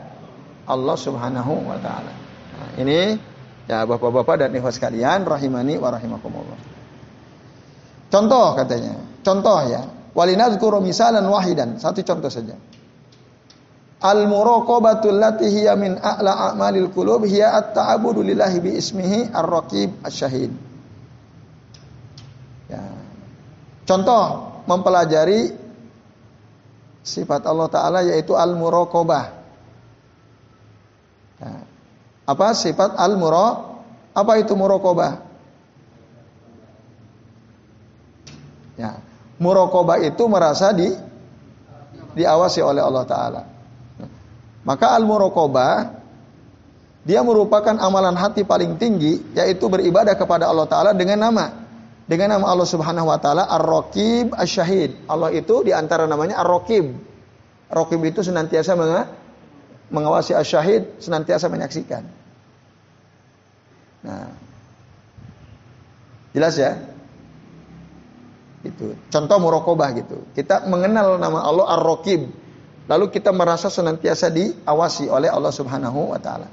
[0.67, 2.13] Allah Subhanahu wa taala.
[2.55, 3.19] Nah, ini
[3.71, 6.59] ya Bapak-bapak dan ikhwas sekalian rahimani wa rahimakumullah.
[8.11, 9.83] Contoh katanya, contoh ya.
[10.11, 12.59] Walinadzkuru misalan wahidan, satu contoh saja.
[14.01, 20.71] Al muraqabatul lati hiya min a'la a'malil qulub hiya at-ta'abudu lillahi bi ismihi ar-raqib asy-syahid.
[23.91, 24.25] Contoh
[24.71, 25.51] mempelajari
[27.03, 29.25] sifat Allah Ta'ala yaitu al-muraqabah.
[31.43, 31.53] Ya.
[32.23, 33.67] Apa sifat al-mura?
[34.15, 35.13] Apa itu muraqabah?
[38.79, 39.03] Ya.
[39.43, 40.87] Muraqabah itu merasa di
[42.15, 43.43] diawasi oleh Allah Ta'ala.
[44.67, 46.01] Maka al-muraqabah
[47.01, 51.61] dia merupakan amalan hati paling tinggi yaitu beribadah kepada Allah Ta'ala dengan nama
[52.11, 55.07] dengan nama Allah Subhanahu wa taala Ar-Raqib Asy-Syahid.
[55.07, 56.91] Allah itu di antara namanya Ar-Raqib.
[57.71, 58.75] Raqib itu senantiasa
[59.95, 62.03] mengawasi Asy-Syahid, senantiasa menyaksikan.
[64.03, 64.35] Nah.
[66.35, 66.83] Jelas ya?
[68.67, 68.99] Itu.
[69.07, 70.27] Contoh muraqabah gitu.
[70.35, 72.27] Kita mengenal nama Allah Ar-Raqib.
[72.91, 76.51] Lalu kita merasa senantiasa diawasi oleh Allah Subhanahu wa taala.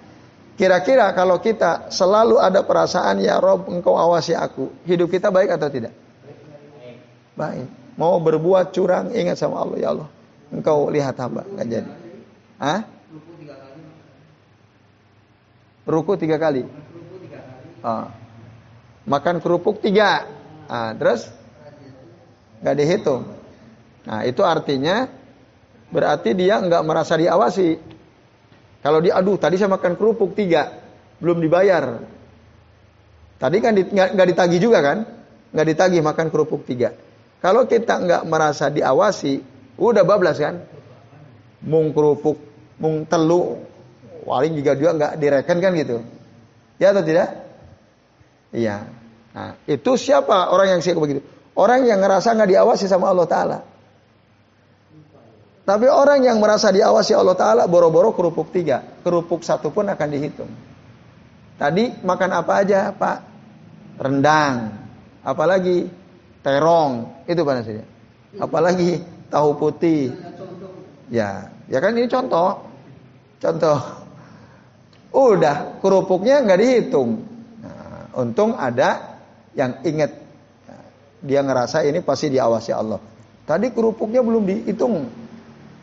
[0.54, 5.70] Kira-kira kalau kita selalu ada perasaan ya Rob engkau awasi aku, hidup kita baik atau
[5.74, 5.94] tidak?
[7.34, 7.70] Baik.
[7.98, 10.10] mau berbuat curang ingat sama Allah ya Allah.
[10.54, 11.92] Engkau lihat hamba nggak jadi.
[12.62, 12.80] Hah?
[15.90, 16.70] Ruku tiga kali.
[17.82, 18.14] Ah.
[19.10, 20.26] Makan kerupuk tiga.
[20.70, 21.30] Ah, terus
[22.62, 23.26] nggak dihitung.
[24.06, 25.10] Nah itu artinya
[25.92, 27.70] berarti dia nggak merasa diawasi.
[28.84, 30.72] Kalau dia aduh tadi saya makan kerupuk tiga
[31.18, 32.02] belum dibayar.
[33.38, 34.98] Tadi kan nggak ditagih juga kan?
[35.54, 36.94] Nggak ditagih makan kerupuk tiga.
[37.38, 39.42] Kalau kita nggak merasa diawasi,
[39.78, 40.66] udah bablas kan?
[41.62, 42.38] Mung kerupuk,
[42.82, 43.62] mung telu,
[44.26, 45.98] paling juga juga nggak direken kan gitu.
[46.82, 47.30] Ya atau tidak?
[48.54, 48.90] Iya.
[49.38, 51.22] Nah, itu siapa orang yang siap begitu?
[51.54, 53.58] Orang yang ngerasa nggak diawasi sama Allah Taala.
[55.68, 60.48] Tapi orang yang merasa diawasi Allah Taala boro-boro kerupuk tiga, kerupuk satu pun akan dihitung.
[61.60, 63.18] Tadi makan apa aja Pak?
[64.00, 64.72] Rendang,
[65.28, 65.92] apalagi
[66.40, 67.84] terong, itu pada saja.
[68.40, 70.16] Apalagi tahu putih.
[71.12, 72.64] Ya, ya kan ini contoh,
[73.44, 73.80] contoh.
[75.12, 77.28] Udah kerupuknya nggak dihitung.
[77.60, 79.20] Nah, untung ada
[79.52, 80.16] yang ingat
[80.64, 80.88] nah,
[81.20, 83.04] dia ngerasa ini pasti diawasi Allah.
[83.44, 85.27] Tadi kerupuknya belum dihitung.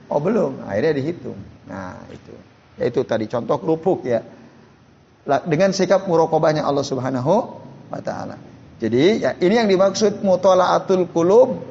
[0.08, 1.38] Oh belum, akhirnya dihitung.
[1.68, 2.34] Nah itu,
[2.76, 4.20] ya itu tadi contoh kerupuk ya.
[5.48, 7.34] Dengan sikap murokobahnya Allah Subhanahu
[7.88, 8.36] wa taala.
[8.76, 11.64] Jadi ya ini yang dimaksud mutalaatul qulub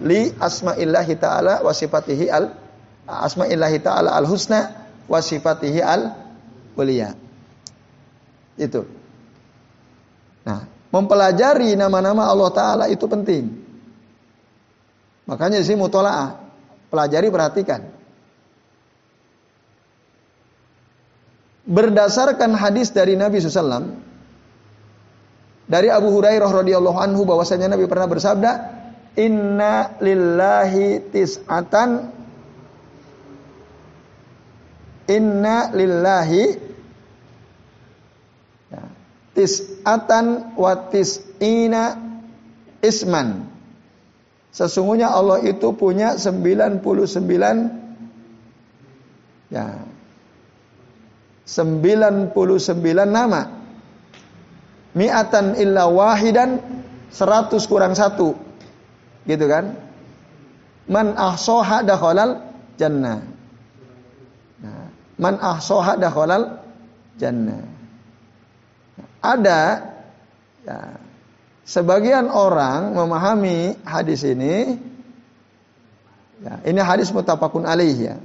[0.00, 2.56] li asma'illahi taala wa sifatihi al
[3.04, 6.16] asma'illahi taala al husna wa sifatihi al
[6.72, 7.12] kuliah.
[8.56, 8.88] Itu.
[10.44, 13.44] Nah, mempelajari nama-nama Allah Ta'ala itu penting.
[15.28, 16.49] Makanya sih mutola'ah.
[16.90, 17.80] Pelajari, perhatikan.
[21.70, 23.94] Berdasarkan hadis dari Nabi SAW,
[25.70, 28.50] dari Abu Hurairah radhiyallahu anhu bahwasanya Nabi pernah bersabda,
[29.14, 32.20] Inna lillahi tis'atan
[35.10, 36.42] Inna lillahi
[39.34, 41.98] tis'atan wa tis'ina
[42.78, 43.50] isman.
[44.50, 46.82] Sesungguhnya Allah itu punya 99
[49.50, 49.66] ya
[51.50, 52.34] 99
[53.06, 53.42] nama.
[54.90, 56.58] Mi'atan illa wahidan
[57.10, 58.34] 100 kurang satu.
[59.26, 59.74] Gitu kan?
[60.90, 62.42] Man ahsoha dakhalal
[62.74, 63.22] jannah.
[64.62, 64.86] Nah,
[65.18, 66.58] man ahsoha dakhalal
[67.18, 67.62] jannah.
[69.20, 69.60] Ada
[70.66, 70.78] ya,
[71.70, 74.74] sebagian orang memahami hadis ini
[76.42, 78.16] ya, ini hadis mutafakun alaih ya.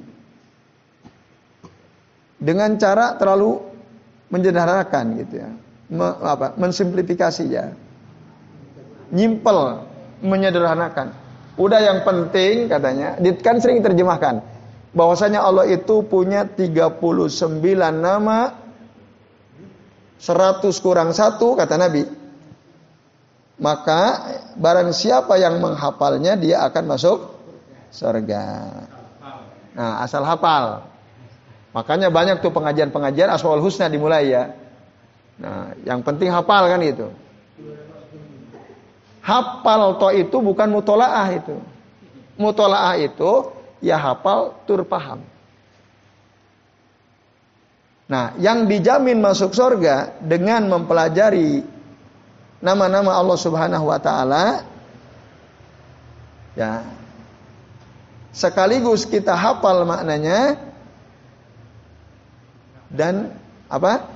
[2.41, 3.61] Dengan cara terlalu
[4.33, 5.49] menjederhanakan gitu ya.
[5.85, 7.69] Me, apa, mensimplifikasi ya.
[9.13, 9.85] Nyimpel,
[10.25, 11.13] menyederhanakan.
[11.55, 14.41] Udah yang penting katanya, kan sering terjemahkan
[14.91, 16.99] bahwasanya Allah itu punya 39
[17.95, 18.39] nama
[20.19, 22.24] 100 kurang satu kata Nabi.
[23.55, 24.01] Maka
[24.59, 27.17] barang siapa yang menghafalnya dia akan masuk
[27.87, 28.43] surga.
[29.75, 30.83] Nah, asal hafal.
[31.71, 34.51] Makanya banyak tuh pengajian-pengajian asmaul husna dimulai ya.
[35.39, 37.07] Nah, yang penting hafal kan itu.
[39.23, 41.55] Hafal to itu bukan mutolaah itu.
[42.35, 45.23] Mutolaah itu ya hafal tur paham.
[48.05, 51.74] Nah, yang dijamin masuk surga dengan mempelajari
[52.65, 54.65] nama-nama Allah Subhanahu wa taala
[56.57, 56.81] ya.
[58.33, 60.57] Sekaligus kita hafal maknanya
[62.89, 63.37] dan
[63.69, 64.11] apa?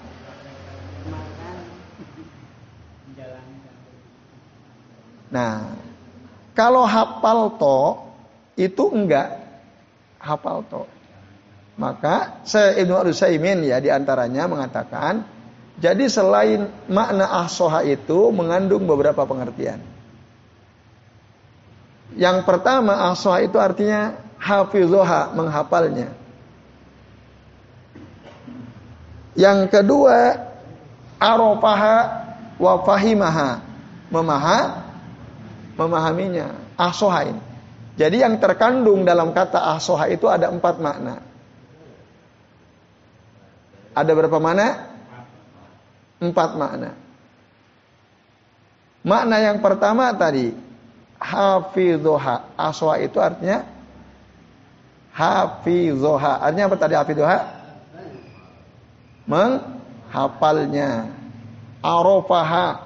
[5.30, 5.78] Nah,
[6.58, 7.80] kalau hafal to
[8.58, 9.39] itu enggak
[10.18, 10.84] hafal to.
[11.80, 15.24] Maka saya Ibnu Utsaimin ya di antaranya mengatakan,
[15.80, 19.80] jadi selain makna ahsoha itu mengandung beberapa pengertian.
[22.20, 26.12] Yang pertama ahsoha itu artinya hafizoha menghafalnya.
[29.40, 30.52] Yang kedua
[31.16, 31.98] arofaha
[32.60, 33.64] wa fahimaha
[34.12, 34.84] memaha
[35.80, 37.44] memahaminya ahsoha ini.
[37.96, 41.24] Jadi yang terkandung dalam kata ahsoha itu ada empat makna.
[43.96, 44.89] Ada berapa mana?
[46.20, 46.96] Empat makna.
[49.04, 50.52] Makna yang pertama tadi
[51.16, 52.56] hafidhoha.
[52.60, 53.64] Aswa itu artinya
[55.16, 56.44] hafidhoha.
[56.44, 57.40] Artinya apa tadi hafidhoha?
[59.24, 61.08] Menghafalnya.
[61.80, 62.84] Arofaha.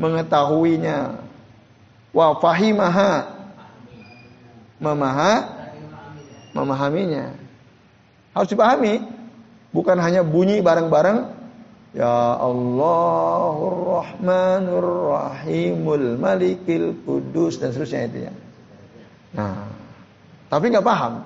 [0.00, 1.20] Mengetahuinya.
[2.16, 3.38] Wa fahimaha
[4.80, 5.44] memaha
[6.56, 7.34] memahaminya.
[8.32, 9.04] Harus dipahami.
[9.68, 11.37] Bukan hanya bunyi bareng-bareng
[11.96, 18.32] Ya Allahur Rahmanur Rahimul Malikil Kudus dan seterusnya itu ya.
[19.32, 19.68] Nah,
[20.52, 21.24] tapi nggak paham.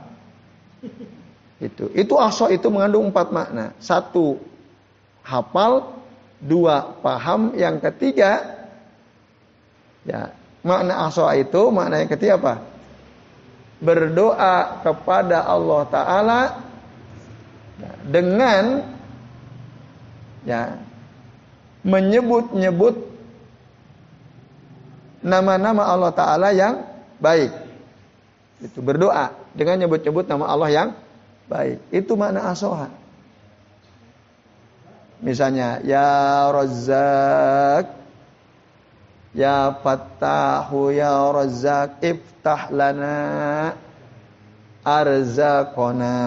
[1.62, 1.90] Itu.
[1.94, 3.74] Itu aso itu mengandung empat makna.
[3.82, 4.38] Satu,
[5.26, 6.02] hafal.
[6.42, 7.54] Dua, paham.
[7.54, 8.42] Yang ketiga,
[10.02, 10.34] ya
[10.66, 12.54] makna aso itu makna yang ketiga apa?
[13.78, 16.40] Berdoa kepada Allah Taala
[18.06, 18.82] dengan
[20.42, 20.78] ya
[21.82, 22.94] menyebut-nyebut
[25.22, 26.82] nama-nama Allah taala yang
[27.22, 27.50] baik.
[28.62, 30.88] Itu berdoa dengan nyebut-nyebut nama Allah yang
[31.50, 31.78] baik.
[31.90, 32.90] Itu makna asoha.
[35.22, 37.86] Misalnya ya Razzaq
[39.38, 43.18] ya Fattahu ya Razzaq iftah lana
[44.82, 46.18] arzaqona.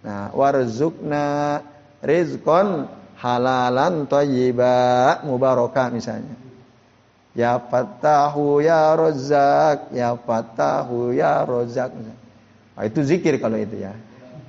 [0.00, 1.60] Nah, warzukna
[2.00, 2.88] rizkon
[3.20, 6.36] halalan thayyiba mubarakah misalnya.
[7.30, 11.94] Ya Fattahu ya Razzaq, ya Fattahu ya Razzaq.
[11.94, 13.94] Nah, itu zikir kalau itu ya.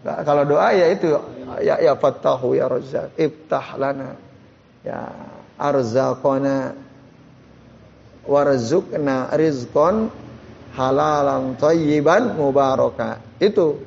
[0.02, 1.14] Nah, kalau doa ya itu
[1.62, 4.18] ya ya Fattahu ya Razzaq, iftah lana.
[4.82, 5.14] Ya
[5.62, 6.74] arzaqana
[8.26, 10.10] warzuqna rizqan
[10.74, 13.22] halalan thayyiban mubarakah.
[13.38, 13.78] Itu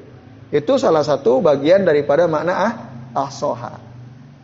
[0.55, 3.81] itu salah satu bagian daripada makna ah ahsoha.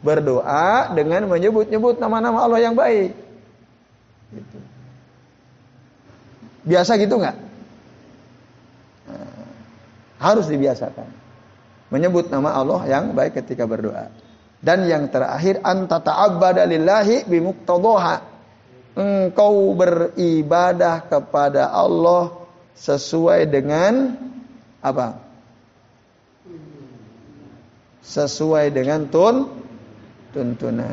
[0.00, 3.12] Berdoa dengan menyebut-nyebut nama-nama Allah yang baik.
[4.32, 4.58] Gitu.
[6.64, 7.36] Biasa gitu nggak?
[9.10, 9.44] Nah,
[10.22, 11.08] harus dibiasakan.
[11.90, 14.08] Menyebut nama Allah yang baik ketika berdoa.
[14.60, 18.16] Dan yang terakhir anta ta'abbada lillahi bimuqtadhaha.
[18.90, 22.40] Engkau beribadah kepada Allah
[22.76, 24.16] sesuai dengan
[24.80, 25.29] apa?
[28.10, 29.46] Sesuai dengan tun
[30.34, 30.90] tuntunan.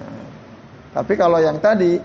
[0.00, 0.24] Nah,
[0.96, 2.00] tapi kalau yang tadi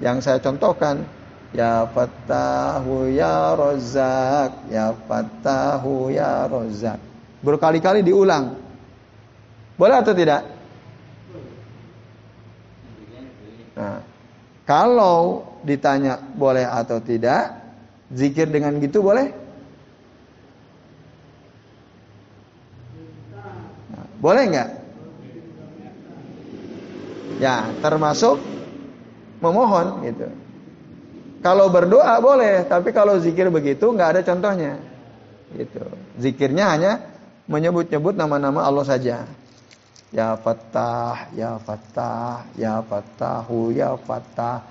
[0.00, 1.04] yang saya contohkan
[1.52, 6.96] ya fatahu ya rozak ya fatahu ya rozak
[7.44, 8.56] berkali-kali diulang.
[9.76, 10.40] Boleh atau tidak?
[13.76, 14.00] Nah,
[14.64, 17.60] kalau ditanya boleh atau tidak,
[18.08, 19.45] zikir dengan gitu boleh?
[24.20, 24.70] Boleh nggak?
[27.36, 28.40] Ya, termasuk
[29.44, 30.28] memohon gitu.
[31.44, 34.80] Kalau berdoa boleh, tapi kalau zikir begitu nggak ada contohnya.
[35.54, 35.84] Gitu.
[36.18, 36.92] Zikirnya hanya
[37.46, 39.28] menyebut-nyebut nama-nama Allah saja.
[40.10, 44.64] Ya Fattah, Ya Fattah, Ya Fattahu, Ya Fattah.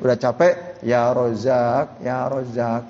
[0.00, 2.84] Udah capek, Ya Rozak, Ya Rozak.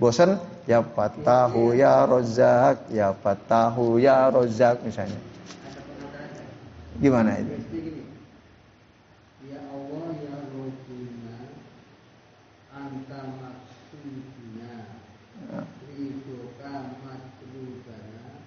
[0.00, 5.29] Bosan, Ya Fattahu, Ya Rozak, Ya Fattahu, Ya Rozak misalnya.
[7.00, 7.56] Gimana itu?
[9.48, 11.38] Ya Allah ya Rabbuna
[12.76, 15.00] anta maksudina
[15.88, 18.44] ridoka matlubana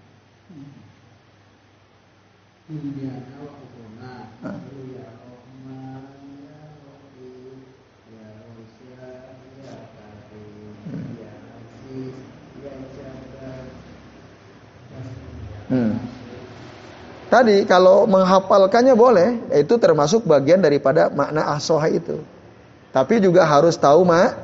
[2.69, 6.05] dunyana wa ukhona ya Rahman
[6.45, 7.57] ya Rahim
[8.13, 9.09] ya Rasia
[9.65, 10.77] ya Karim
[11.19, 12.15] ya Aziz
[12.61, 13.65] ya Jabbar
[15.73, 15.95] Hmm.
[17.43, 22.23] Tadi kalau menghafalkannya boleh, itu termasuk bagian daripada makna asoha itu.
[22.95, 24.39] Tapi juga harus tahu mak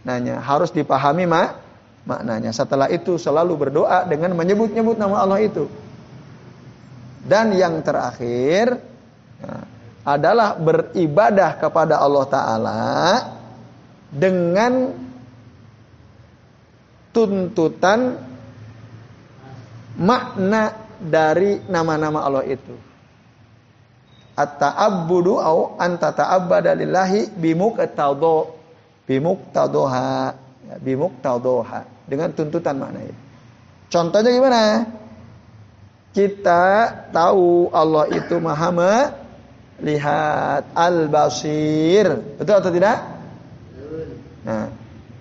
[0.00, 1.60] nanya, harus dipahami mak
[2.08, 2.56] maknanya.
[2.56, 5.68] Setelah itu selalu berdoa dengan menyebut-nyebut nama Allah itu.
[7.20, 8.80] Dan yang terakhir
[9.44, 9.68] nah,
[10.00, 12.80] adalah beribadah kepada Allah Taala
[14.08, 14.88] dengan
[17.12, 18.16] tuntutan
[20.00, 22.76] makna dari nama-nama Allah itu.
[24.36, 28.36] At-ta'abbudu au anta ta'abbada lillahi bimuqtadha
[29.04, 30.06] bimuqtadha
[30.70, 33.20] ya, bimuqtadha dengan tuntutan makna itu.
[33.90, 34.62] Contohnya gimana?
[36.10, 42.38] Kita tahu Allah itu Maha melihat Al-Basir.
[42.38, 42.98] Betul atau tidak?
[44.46, 44.66] Nah,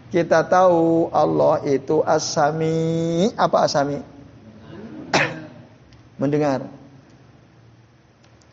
[0.10, 3.30] kita tahu Allah itu As-Sami.
[3.38, 4.19] Apa As-Sami?
[6.20, 6.68] Mendengar.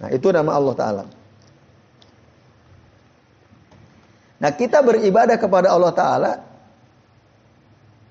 [0.01, 1.05] Nah, itu nama Allah Ta'ala.
[4.37, 6.33] Nah, kita beribadah kepada Allah Ta'ala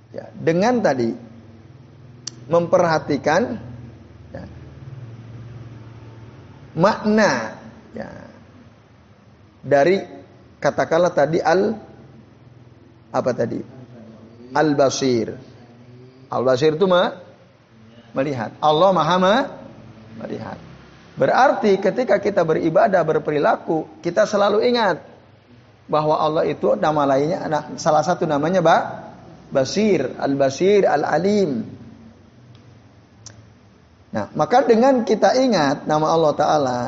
[0.10, 1.14] ya, dengan tadi
[2.49, 3.41] memperhatikan
[4.34, 4.43] ya,
[6.74, 7.32] makna
[7.93, 8.10] ya,
[9.62, 10.01] dari
[10.58, 11.78] katakanlah tadi al
[13.16, 13.60] apa tadi?
[14.51, 15.32] Al-Basir.
[16.28, 17.24] Al-Basir itu ma,
[18.16, 18.55] melihat.
[18.63, 19.36] Allah Maha ma,
[20.24, 20.55] melihat.
[21.20, 25.03] Berarti ketika kita beribadah, berperilaku, kita selalu ingat
[25.86, 27.45] bahwa Allah itu nama lainnya
[27.78, 28.78] salah satu namanya ba,
[29.51, 31.63] Basir, Al-Basir, Al-Alim.
[34.16, 36.82] Nah, maka dengan kita ingat nama Allah Ta'ala,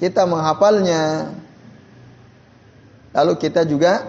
[0.00, 1.32] kita menghafalnya,
[3.12, 4.08] lalu kita juga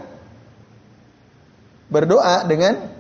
[1.91, 2.94] berdoa dengan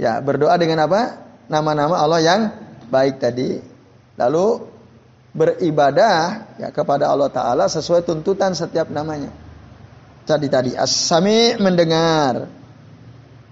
[0.00, 1.24] ya berdoa dengan apa?
[1.50, 2.40] Nama-nama Allah yang
[2.88, 3.60] baik tadi.
[4.16, 4.46] Lalu
[5.36, 9.28] beribadah ya kepada Allah Taala sesuai tuntutan setiap namanya.
[10.24, 12.48] Tadi tadi as-sami mendengar.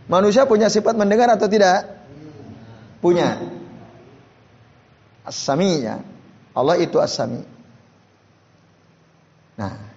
[0.09, 1.87] Manusia punya sifat mendengar atau tidak?
[3.01, 3.41] Punya.
[5.25, 6.01] As-sami ya.
[6.53, 7.41] Allah itu as-sami.
[9.55, 9.95] Nah,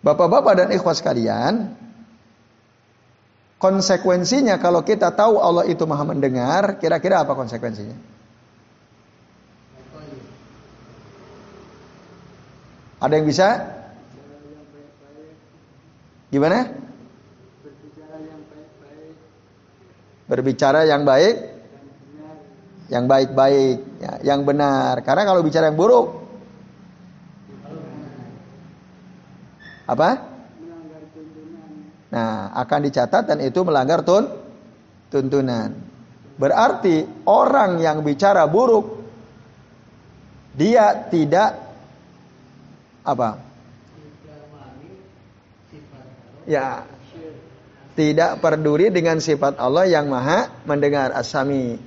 [0.00, 1.76] Bapak-bapak dan ikhwas sekalian,
[3.60, 7.94] konsekuensinya kalau kita tahu Allah itu Maha mendengar, kira-kira apa konsekuensinya?
[13.00, 13.48] Ada yang bisa?
[16.32, 16.72] Gimana?
[20.24, 21.36] Berbicara yang baik,
[22.88, 25.04] yang baik-baik, ya, yang benar.
[25.04, 26.22] Karena kalau bicara yang buruk,
[29.90, 30.29] apa?
[32.10, 34.26] Nah, akan dicatat dan itu melanggar tun
[35.10, 35.70] tuntunan.
[36.34, 38.98] Berarti orang yang bicara buruk
[40.58, 41.54] dia tidak
[43.06, 43.38] apa?
[46.50, 46.82] Ya,
[47.94, 51.78] tidak peduli dengan sifat Allah yang maha mendengar asami.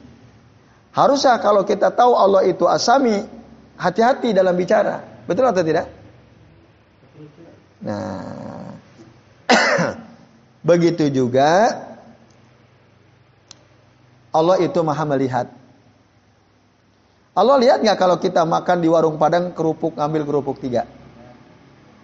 [0.94, 3.26] Harusnya kalau kita tahu Allah itu asami,
[3.76, 5.02] hati-hati dalam bicara.
[5.26, 5.90] Betul atau tidak?
[7.84, 8.78] Nah,
[10.64, 11.78] begitu juga
[14.34, 15.48] Allah itu maha melihat.
[17.38, 20.90] Allah lihat nggak kalau kita makan di warung Padang kerupuk ngambil kerupuk tiga?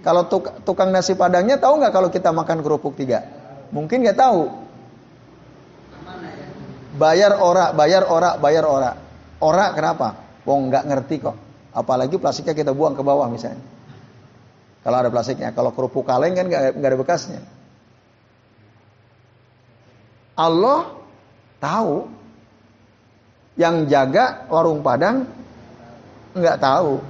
[0.05, 3.26] Kalau tuk, tukang nasi Padangnya tahu nggak kalau kita makan kerupuk tiga?
[3.74, 4.41] Mungkin nggak tahu.
[6.97, 8.91] Bayar ora, bayar ora, bayar ora.
[9.41, 10.18] Ora kenapa?
[10.45, 11.38] Wong nggak ngerti kok.
[11.74, 13.62] Apalagi plastiknya kita buang ke bawah misalnya.
[14.82, 15.53] Kalau ada plastiknya.
[15.53, 17.41] Kalau kerupuk kaleng kan nggak ada bekasnya.
[20.40, 20.96] Allah
[21.60, 22.08] tahu.
[23.60, 25.28] Yang jaga warung Padang
[26.32, 27.04] nggak tahu.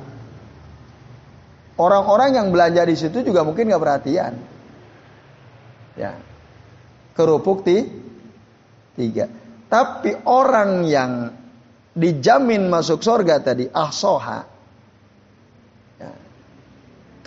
[1.78, 4.34] Orang-orang yang belanja di situ juga mungkin nggak perhatian.
[5.94, 6.18] Ya.
[7.14, 7.86] Kerupuk ti
[8.98, 9.30] tiga.
[9.70, 11.30] Tapi orang yang
[11.94, 14.60] dijamin masuk surga tadi ahsoha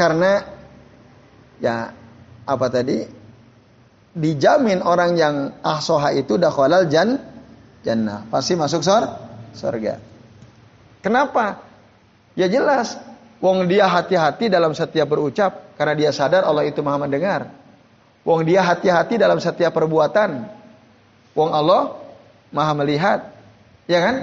[0.03, 0.43] karena
[1.63, 1.93] ya
[2.43, 3.22] apa tadi?
[4.13, 7.17] Dijamin orang yang ahsoha itu dakhalal jan
[7.81, 9.09] jannah, pasti masuk sor
[9.57, 9.97] surga.
[11.01, 11.65] Kenapa?
[12.37, 13.01] Ya jelas,
[13.41, 17.49] wong dia hati-hati dalam setiap berucap karena dia sadar Allah itu Maha mendengar.
[18.23, 20.47] Wong dia hati-hati dalam setiap perbuatan.
[21.33, 21.97] Wong Allah
[22.53, 23.33] Maha melihat.
[23.89, 24.17] Ya kan?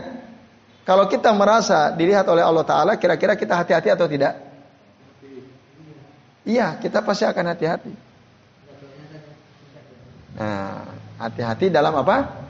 [0.87, 4.41] Kalau kita merasa dilihat oleh Allah Ta'ala, kira-kira kita hati-hati atau tidak?
[6.49, 8.08] Iya, kita pasti akan hati-hati.
[10.37, 10.85] Nah,
[11.17, 12.45] hati-hati dalam apa?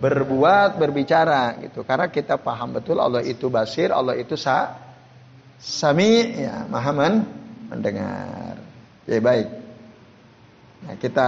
[0.00, 1.84] Berbuat, berbicara gitu.
[1.84, 4.80] Karena kita paham betul Allah itu basir, Allah itu sa
[5.60, 7.14] sami, ya, maha men
[7.68, 8.56] mendengar.
[9.04, 9.48] Ya baik.
[10.88, 11.26] Nah, kita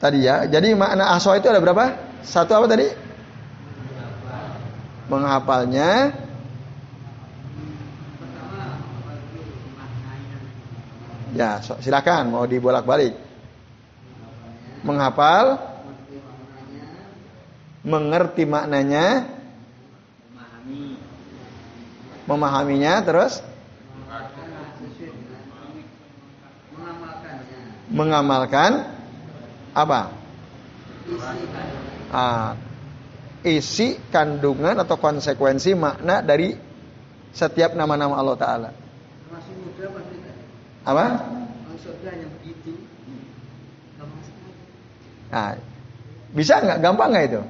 [0.00, 0.48] tadi ya.
[0.48, 1.92] Jadi makna aswa itu ada berapa?
[2.24, 2.88] Satu apa tadi?
[5.12, 6.14] Menghafalnya,
[11.32, 13.16] Ya, silakan mau dibolak-balik.
[14.82, 15.62] Menghafal,
[17.86, 19.26] mengerti maknanya,
[22.26, 23.42] memahaminya, terus
[27.92, 28.88] mengamalkan
[29.76, 30.10] apa?
[32.12, 32.54] Ah,
[33.44, 36.54] isi kandungan atau konsekuensi makna dari
[37.32, 38.70] setiap nama-nama Allah Taala.
[40.82, 41.04] Apa?
[45.32, 45.56] Nah,
[46.36, 46.78] bisa nggak?
[46.84, 47.42] Gampang nggak itu?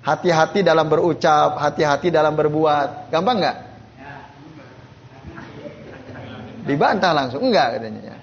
[0.00, 3.12] Hati-hati dalam berucap, hati-hati dalam berbuat.
[3.12, 3.56] Gampang nggak?
[6.64, 7.44] Dibantah langsung.
[7.44, 8.16] Enggak katanya.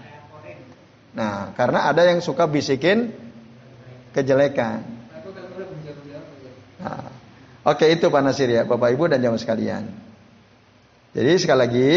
[1.14, 3.14] Nah, karena ada yang suka bisikin
[4.14, 4.82] kejelekan.
[6.78, 7.10] Nah,
[7.68, 9.92] Oke itu Pak Nasir ya, Bapak Ibu dan jamaah sekalian.
[11.12, 11.92] Jadi sekali lagi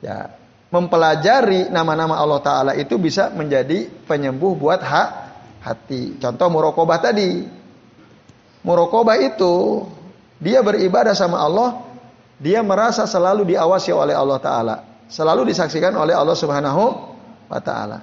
[0.00, 0.32] ya
[0.72, 5.27] mempelajari nama-nama Allah Taala itu bisa menjadi penyembuh buat hak
[5.68, 6.16] hati.
[6.16, 7.44] Contoh murokobah tadi.
[8.64, 9.84] Murokobah itu
[10.40, 11.84] dia beribadah sama Allah,
[12.40, 16.84] dia merasa selalu diawasi oleh Allah Taala, selalu disaksikan oleh Allah Subhanahu
[17.46, 17.98] wa Taala.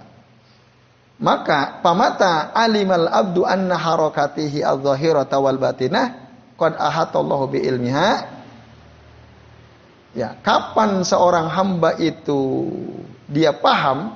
[1.15, 6.27] Maka pamata alimal abdu anna harakatihi adh-dhahirata wal batinah
[6.59, 8.35] qad ahatallahu bi ilmiha
[10.15, 12.71] Ya, kapan seorang hamba itu
[13.27, 14.15] dia paham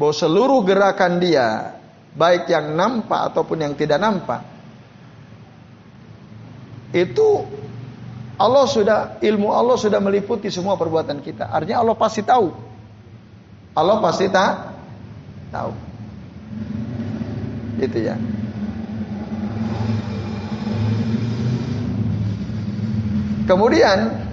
[0.00, 1.75] bahwa seluruh gerakan dia,
[2.16, 4.40] baik yang nampak ataupun yang tidak nampak,
[6.96, 7.44] itu
[8.36, 11.48] Allah sudah ilmu Allah sudah meliputi semua perbuatan kita.
[11.48, 12.52] Artinya Allah pasti tahu.
[13.76, 14.76] Allah pasti tak
[15.52, 15.72] tahu.
[17.80, 18.16] Itu ya.
[23.46, 24.25] Kemudian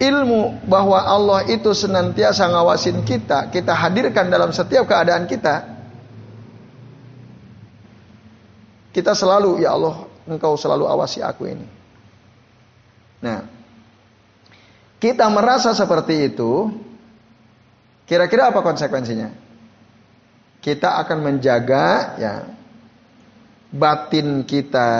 [0.00, 5.78] ilmu bahwa Allah itu senantiasa ngawasin kita, kita hadirkan dalam setiap keadaan kita.
[8.90, 11.68] Kita selalu, ya Allah, Engkau selalu awasi aku ini.
[13.20, 13.44] Nah,
[14.98, 16.72] kita merasa seperti itu,
[18.08, 19.30] kira-kira apa konsekuensinya?
[20.60, 22.34] Kita akan menjaga ya
[23.72, 24.90] batin kita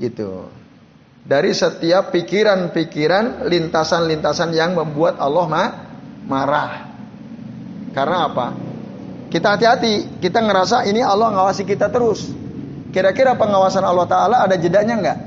[0.00, 0.48] itu
[1.26, 5.64] dari setiap pikiran-pikiran, lintasan-lintasan yang membuat Allah ma
[6.30, 6.72] marah.
[7.90, 8.46] Karena apa?
[9.26, 12.30] Kita hati-hati, kita ngerasa ini Allah ngawasi kita terus.
[12.94, 15.18] Kira-kira pengawasan Allah Ta'ala ada jedanya enggak?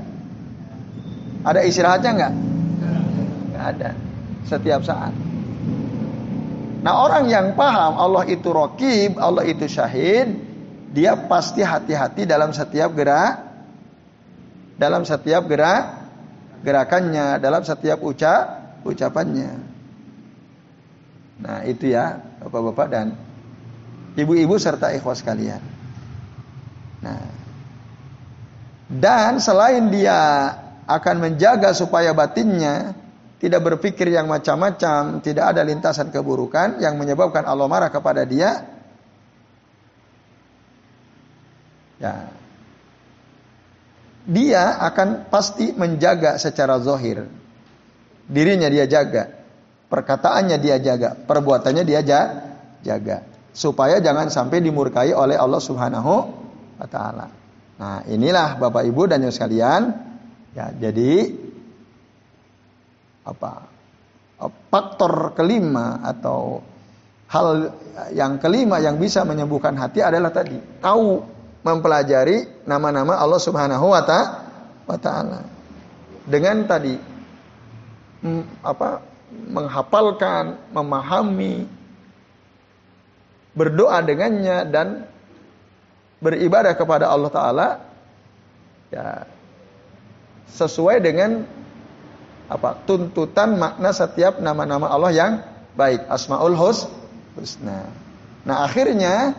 [1.44, 2.32] Ada istirahatnya enggak?
[3.52, 3.90] Enggak ada.
[4.48, 5.12] Setiap saat.
[6.80, 10.32] Nah orang yang paham Allah itu rokib, Allah itu syahid,
[10.96, 13.49] dia pasti hati-hati dalam setiap gerak
[14.80, 16.00] dalam setiap gerak
[16.64, 19.52] gerakannya, dalam setiap ucap ucapannya.
[21.40, 23.12] Nah, itu ya Bapak-bapak dan
[24.16, 25.60] ibu-ibu serta ikhwas kalian.
[27.04, 27.28] Nah,
[28.88, 30.16] dan selain dia
[30.88, 32.96] akan menjaga supaya batinnya
[33.40, 38.64] tidak berpikir yang macam-macam, tidak ada lintasan keburukan yang menyebabkan Allah marah kepada dia.
[42.00, 42.32] Ya,
[44.24, 47.24] dia akan pasti menjaga secara zohir.
[48.30, 49.26] Dirinya dia jaga.
[49.90, 51.16] Perkataannya dia jaga.
[51.16, 52.00] Perbuatannya dia
[52.84, 53.16] jaga.
[53.50, 56.12] Supaya jangan sampai dimurkai oleh Allah subhanahu
[56.78, 57.26] wa ta'ala.
[57.80, 59.90] Nah inilah Bapak Ibu dan yang sekalian.
[60.54, 61.30] Ya, jadi
[63.22, 63.70] apa
[64.72, 66.64] faktor kelima atau
[67.30, 67.70] hal
[68.10, 71.22] yang kelima yang bisa menyembuhkan hati adalah tadi tahu
[71.60, 75.44] mempelajari nama-nama Allah Subhanahu wa taala.
[76.24, 76.94] Dengan tadi
[78.60, 79.00] apa
[79.30, 81.64] menghafalkan, memahami,
[83.54, 84.88] berdoa dengannya dan
[86.20, 87.68] beribadah kepada Allah taala
[88.92, 89.24] ya
[90.50, 91.46] sesuai dengan
[92.50, 95.32] apa tuntutan makna setiap nama-nama Allah yang
[95.78, 97.86] baik Asmaul Husna.
[98.42, 99.38] Nah, akhirnya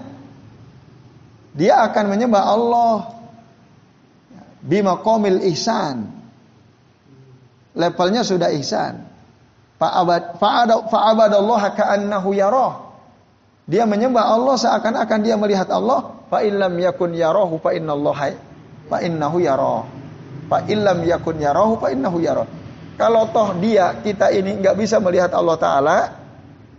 [1.52, 2.96] dia akan menyembah Allah
[4.64, 6.08] bima komil ihsan.
[7.76, 9.08] Levelnya sudah ihsan.
[11.74, 12.74] Ka'annahu yarah.
[13.66, 16.20] Dia menyembah Allah seakan-akan dia melihat Allah.
[16.32, 18.36] Fa illam yakun yarahu fa innallaha
[18.88, 19.84] fa innahu yarah.
[20.48, 22.48] Fa illam yakun yarahu fa innahu yarah.
[23.00, 25.98] Kalau toh dia kita ini nggak bisa melihat Allah Taala,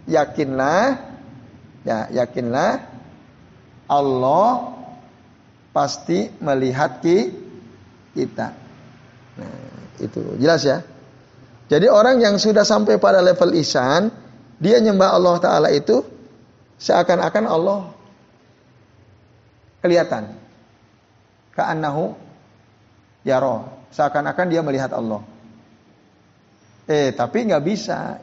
[0.07, 1.03] yakinlah,
[1.83, 2.92] ya yakinlah
[3.93, 4.73] Allah
[5.77, 7.05] pasti melihat
[8.17, 8.49] kita.
[9.37, 10.81] Nah, itu jelas ya.
[11.69, 14.09] Jadi orang yang sudah sampai pada level ihsan,
[14.61, 16.05] dia nyembah Allah taala itu
[16.81, 17.81] seakan-akan Allah
[19.85, 20.37] kelihatan.
[21.53, 22.17] Ka'annahu
[23.29, 25.21] yaro, seakan-akan dia melihat Allah.
[26.89, 28.21] Eh, tapi nggak bisa.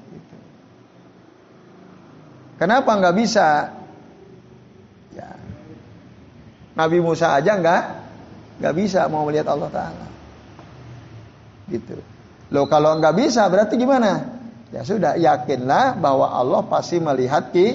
[2.60, 3.79] Kenapa nggak bisa?
[6.80, 7.84] Nabi Musa aja nggak
[8.64, 10.08] nggak bisa mau melihat Allah Taala.
[11.68, 12.00] Gitu.
[12.56, 14.40] Loh kalau nggak bisa berarti gimana?
[14.72, 17.68] Ya sudah yakinlah bahwa Allah pasti melihat ki,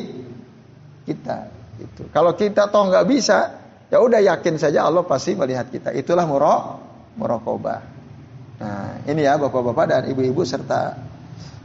[1.04, 1.52] kita.
[1.76, 2.08] Gitu.
[2.14, 3.60] Kalau kita toh nggak bisa,
[3.92, 5.92] ya udah yakin saja Allah pasti melihat kita.
[5.92, 6.62] Itulah murok
[7.20, 7.80] murokobah.
[8.62, 10.96] Nah ini ya bapak-bapak dan ibu-ibu serta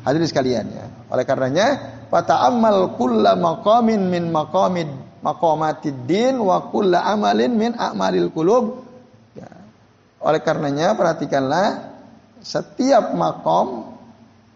[0.03, 0.85] hadirin sekalian ya.
[1.09, 1.67] Oleh karenanya,
[2.09, 8.84] fata'ammal kulla maqamin min maqamid maqamatiddin wa kulla amalin min a'malil qulub.
[9.36, 9.49] Ya.
[10.24, 11.91] Oleh karenanya perhatikanlah
[12.39, 13.99] setiap makom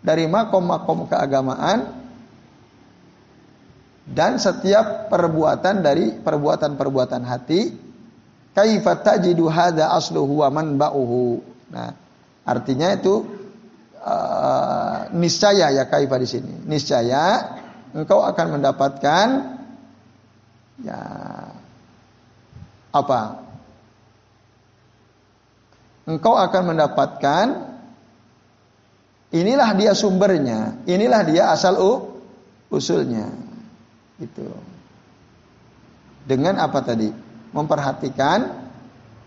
[0.04, 2.04] dari makom-makom keagamaan
[4.04, 7.72] dan setiap perbuatan dari perbuatan-perbuatan hati
[8.52, 11.40] kaifa tajidu hadza asluhu wa manba'uhu
[11.72, 11.96] nah
[12.44, 13.24] artinya itu
[14.04, 17.56] uh, niscaya ya kaifa di sini niscaya
[17.96, 19.28] engkau akan mendapatkan
[20.84, 21.00] ya
[22.94, 23.22] apa
[26.06, 27.46] engkau akan mendapatkan
[29.32, 31.80] inilah dia sumbernya inilah dia asal
[32.74, 33.30] usulnya
[34.18, 34.48] itu.
[36.24, 37.12] Dengan apa tadi?
[37.54, 38.50] Memperhatikan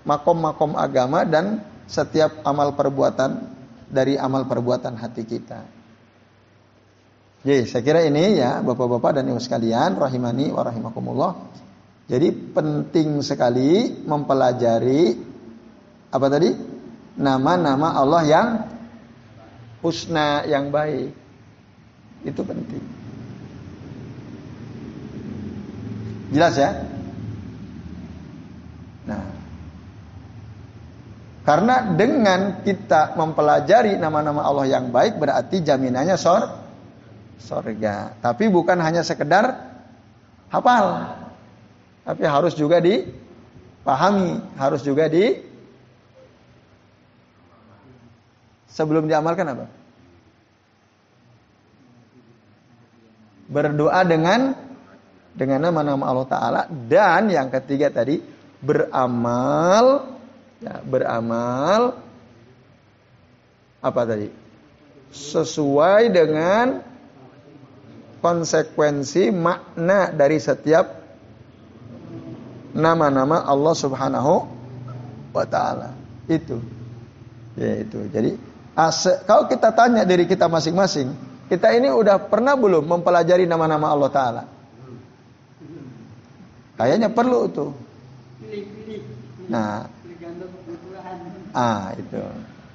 [0.03, 3.39] makom-makom agama dan setiap amal perbuatan
[3.87, 5.63] dari amal perbuatan hati kita.
[7.47, 11.33] Jadi saya kira ini ya Bapak-bapak dan Ibu sekalian rahimani wa rahimakumullah.
[12.11, 15.15] Jadi penting sekali mempelajari
[16.11, 16.51] apa tadi?
[17.15, 18.49] Nama-nama Allah yang
[19.79, 21.15] husna yang baik.
[22.27, 22.83] Itu penting.
[26.35, 26.83] Jelas ya?
[29.07, 29.23] Nah,
[31.47, 36.66] karena dengan kita mempelajari nama-nama Allah yang baik berarti jaminannya sor
[37.41, 38.17] sorga.
[38.21, 39.77] Tapi bukan hanya sekedar
[40.51, 41.17] hafal.
[42.07, 45.43] Tapi harus juga dipahami, harus juga di
[48.71, 49.67] sebelum diamalkan apa?
[53.47, 54.55] Berdoa dengan
[55.37, 58.19] dengan nama-nama Allah Ta'ala dan yang ketiga tadi
[58.63, 60.17] beramal
[60.65, 62.01] ya, beramal
[63.85, 64.29] apa tadi
[65.13, 66.83] sesuai dengan
[68.21, 71.07] konsekuensi makna dari setiap
[72.77, 74.35] nama-nama Allah Subhanahu
[75.33, 75.97] wa taala.
[76.29, 76.61] Itu.
[77.57, 78.05] Ya itu.
[78.13, 78.37] Jadi
[78.77, 81.17] ase, kalau kita tanya diri kita masing-masing,
[81.49, 84.43] kita ini udah pernah belum mempelajari nama-nama Allah taala?
[86.77, 87.73] Kayaknya perlu tuh.
[89.49, 89.89] Nah,
[91.57, 92.21] ah itu.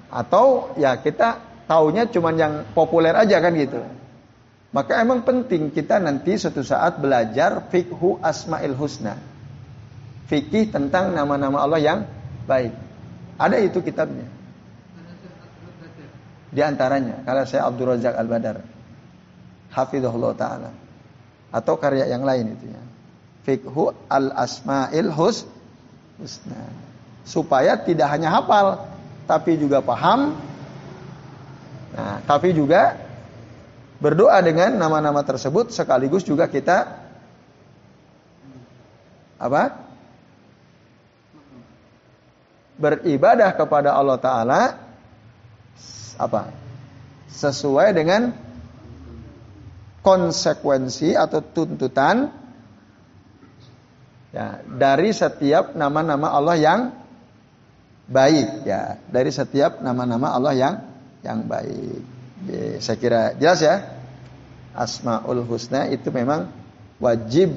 [0.09, 1.37] Atau ya kita
[1.69, 4.00] taunya cuman yang populer aja kan gitu.
[4.71, 9.19] Maka emang penting kita nanti suatu saat belajar fikhu asmaul husna.
[10.31, 11.99] Fikih tentang nama-nama Allah yang
[12.47, 12.71] baik.
[13.35, 14.31] Ada itu kitabnya.
[16.51, 18.57] Di antaranya, kalau saya Abdul Razak Al-Badar.
[19.71, 20.71] Hafizahullah Ta'ala.
[21.51, 22.81] Atau karya yang lain itu ya
[23.45, 25.45] fikhu al asmail hus
[26.21, 26.61] husna
[27.25, 28.85] supaya tidak hanya hafal
[29.25, 30.37] tapi juga paham
[31.91, 32.97] nah tapi juga
[34.01, 36.89] berdoa dengan nama-nama tersebut sekaligus juga kita
[39.37, 39.77] apa
[42.81, 44.61] beribadah kepada Allah taala
[46.17, 46.49] apa
[47.29, 48.33] sesuai dengan
[50.01, 52.41] konsekuensi atau tuntutan
[54.31, 56.81] Ya, dari setiap nama-nama Allah yang
[58.07, 60.75] baik ya, dari setiap nama-nama Allah yang
[61.19, 61.99] yang baik.
[62.49, 63.75] Ya, saya kira jelas ya.
[64.71, 66.47] Asmaul Husna itu memang
[67.01, 67.51] wajib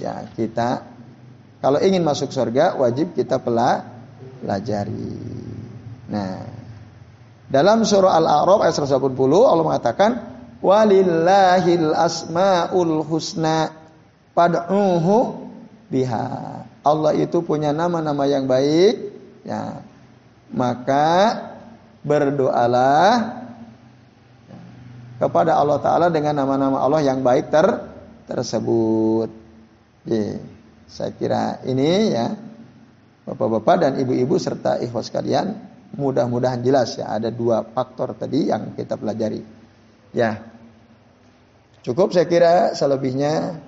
[0.00, 0.86] ya kita
[1.58, 5.18] kalau ingin masuk surga wajib kita pelajari.
[6.08, 6.46] Nah,
[7.50, 10.10] dalam surah Al-A'raf ayat 180 Allah mengatakan
[10.62, 13.74] walillahil asmaul husna
[14.38, 15.50] pad'uhu
[15.90, 16.62] biha.
[16.86, 18.94] Allah itu punya nama-nama yang baik,
[19.42, 19.82] ya.
[20.48, 21.36] Maka
[22.06, 23.34] berdoalah
[25.18, 27.66] kepada Allah Taala dengan nama-nama Allah yang baik ter
[28.30, 29.30] tersebut.
[30.08, 30.40] Ya,
[30.88, 32.32] saya kira ini ya
[33.28, 35.52] Bapak-bapak dan ibu-ibu serta ikhwas kalian
[36.00, 39.44] mudah-mudahan jelas ya ada dua faktor tadi yang kita pelajari.
[40.16, 40.48] Ya.
[41.84, 43.60] Cukup saya kira selebihnya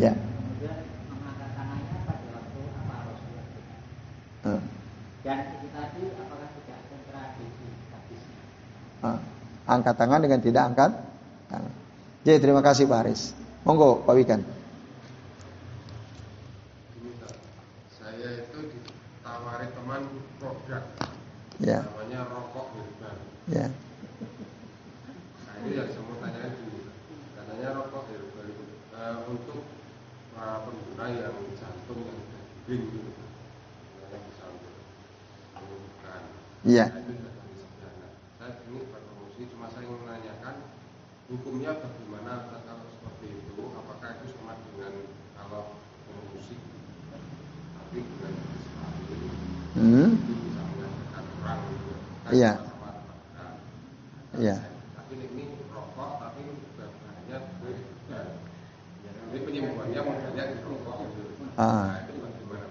[0.00, 0.16] Ya.
[0.16, 0.80] Kemudian
[1.12, 3.46] mengangkat tangannya pada waktu apa Rasulullah?
[4.48, 4.60] Hmm.
[5.20, 8.44] Dan itu tadi apakah tidak kontradiksi hadisnya?
[9.04, 9.20] Hmm.
[9.68, 10.96] Angkat tangan dengan tidak angkat
[11.52, 11.74] tangan.
[12.24, 13.36] Jadi terima kasih Pak Haris.
[13.68, 14.40] Monggo Pak Wikan.
[18.00, 20.08] Saya itu ditawari teman
[20.40, 20.84] produk.
[21.60, 21.84] Ya.
[21.84, 23.16] Namanya rokok herbal.
[23.52, 23.68] Ya.
[25.44, 26.88] Nah ini yang saya mau tanya itu.
[27.36, 28.64] Katanya rokok herbal itu
[28.96, 29.60] uh, untuk
[30.40, 32.40] para pengguna yang jantung yang daging gitu.
[32.40, 32.86] Yang bisa Iya.
[38.38, 40.70] Saya ini berpromosi, cuma saya ingin menanyakan
[41.34, 45.02] hukumnya bagaimana kalau seperti itu, apakah itu sama dengan
[45.34, 46.54] kalau promosi
[47.74, 48.38] tapi dengan
[49.74, 50.14] Hmm.
[50.14, 51.90] itu bisa menghasilkan orang gitu.
[52.22, 52.52] Kan Iya.
[54.38, 54.56] Iya.
[54.94, 55.44] Tapi ini
[55.74, 56.40] rokok, tapi
[56.78, 58.20] bahannya berbeda.
[59.26, 61.22] Jadi penyembuhannya modalnya di rokok gitu.
[61.58, 61.66] Ah.
[61.66, 62.66] Nah, itu bagaimana?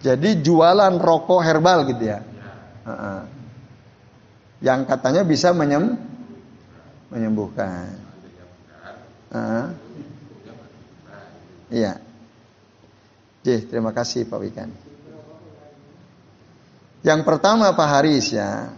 [0.00, 2.24] Jadi jualan rokok herbal gitu ya.
[2.88, 3.20] Heeh.
[4.60, 5.96] Yang katanya bisa menyem
[7.12, 7.96] menyembuhkan.
[9.30, 9.74] bagaimana?
[11.70, 11.92] Iya.
[13.40, 14.70] Oke, terima kasih Pak Wikan.
[17.00, 18.68] Yang pertama Pak Haris ya.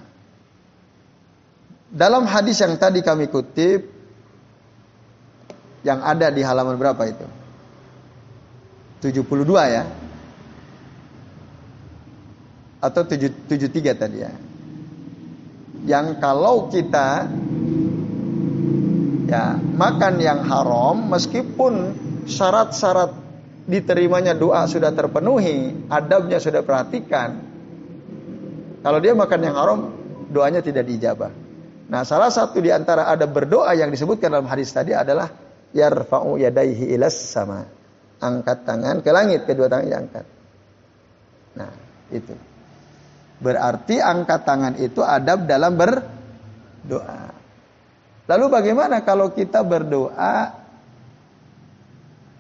[1.92, 3.90] Dalam hadis yang tadi kami kutip
[5.82, 7.26] yang ada di halaman berapa itu?
[9.02, 9.18] 72
[9.66, 9.84] ya.
[12.82, 14.32] Atau 7, 73 tadi ya.
[15.86, 17.30] Yang kalau kita
[19.30, 21.94] ya makan yang haram meskipun
[22.26, 23.14] syarat-syarat
[23.66, 27.38] diterimanya doa sudah terpenuhi, adabnya sudah perhatikan.
[28.82, 29.78] Kalau dia makan yang haram,
[30.26, 31.30] doanya tidak dijabah.
[31.86, 35.30] Nah, salah satu di antara adab berdoa yang disebutkan dalam hadis tadi adalah
[35.70, 37.62] yarfa'u yadaihi ilas sama.
[38.22, 40.26] Angkat tangan ke langit, kedua tangan diangkat.
[41.58, 41.70] Nah,
[42.10, 42.34] itu.
[43.42, 47.34] Berarti angkat tangan itu adab dalam berdoa.
[48.30, 50.54] Lalu bagaimana kalau kita berdoa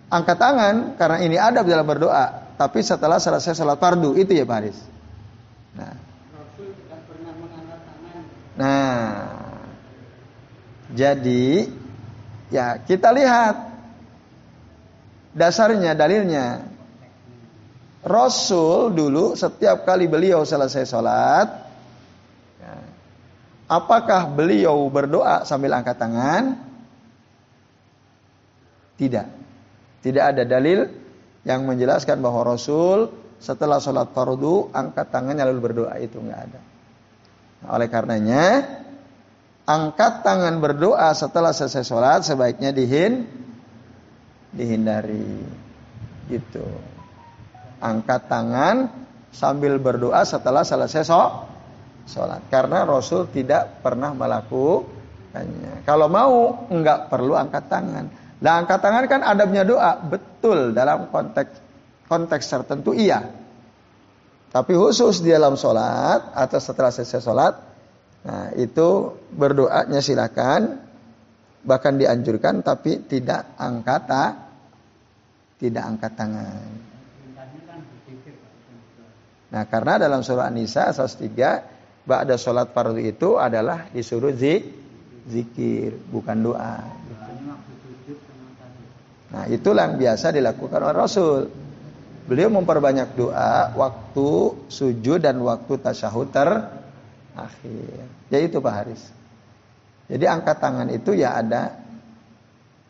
[0.06, 4.56] angkat tangan karena ini adab dalam berdoa, tapi setelah selesai salat fardu itu ya Pak
[4.62, 4.78] Haris.
[5.74, 5.94] Nah,
[8.54, 9.02] nah
[10.94, 11.66] jadi
[12.52, 13.56] ya kita lihat
[15.34, 16.71] dasarnya dalilnya
[18.02, 21.72] Rasul dulu setiap kali beliau selesai sholat
[23.72, 26.60] Apakah beliau berdoa sambil angkat tangan?
[29.00, 29.26] Tidak.
[30.04, 30.84] Tidak ada dalil
[31.48, 33.08] yang menjelaskan bahwa Rasul
[33.40, 36.60] setelah sholat fardu angkat tangannya lalu berdoa itu nggak ada.
[37.64, 38.44] Nah, oleh karenanya
[39.64, 43.24] angkat tangan berdoa setelah selesai sholat sebaiknya dihin
[44.52, 45.48] dihindari
[46.28, 46.91] gitu.
[47.82, 48.86] Angkat tangan
[49.34, 51.02] sambil berdoa setelah selesai
[52.06, 55.82] sholat karena Rasul tidak pernah melakukannya.
[55.82, 58.06] Kalau mau nggak perlu angkat tangan.
[58.42, 61.58] Nah angkat tangan kan adabnya doa betul dalam konteks
[62.06, 63.22] konteks tertentu iya.
[64.52, 67.54] Tapi khusus di dalam sholat atau setelah selesai sholat,
[68.20, 70.76] nah itu berdoanya silakan,
[71.64, 74.04] bahkan dianjurkan tapi tidak angkat
[75.56, 76.68] tidak angkat tangan.
[77.16, 78.34] Perintahnya kan berzikir.
[78.36, 78.52] Pak.
[79.52, 84.64] Nah, karena dalam surah An-Nisa 103 ba'da sholat fardu itu adalah disuruh zik,
[85.28, 86.80] zikir, bukan doa.
[89.32, 91.40] Nah, itulah yang biasa dilakukan oleh Rasul.
[92.24, 94.28] Beliau memperbanyak doa waktu
[94.72, 98.08] sujud dan waktu tasyahud terakhir.
[98.32, 99.02] Ya itu Pak Haris.
[100.08, 101.76] Jadi angkat tangan itu ya ada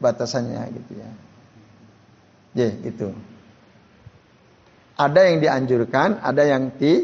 [0.03, 1.11] batasannya gitu ya.
[2.53, 3.32] Ya, itu.
[5.03, 7.03] Ada yang dianjurkan, ada yang ti,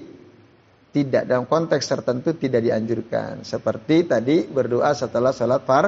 [0.94, 3.42] tidak dalam konteks tertentu tidak dianjurkan.
[3.42, 5.86] Seperti tadi berdoa setelah sholat far,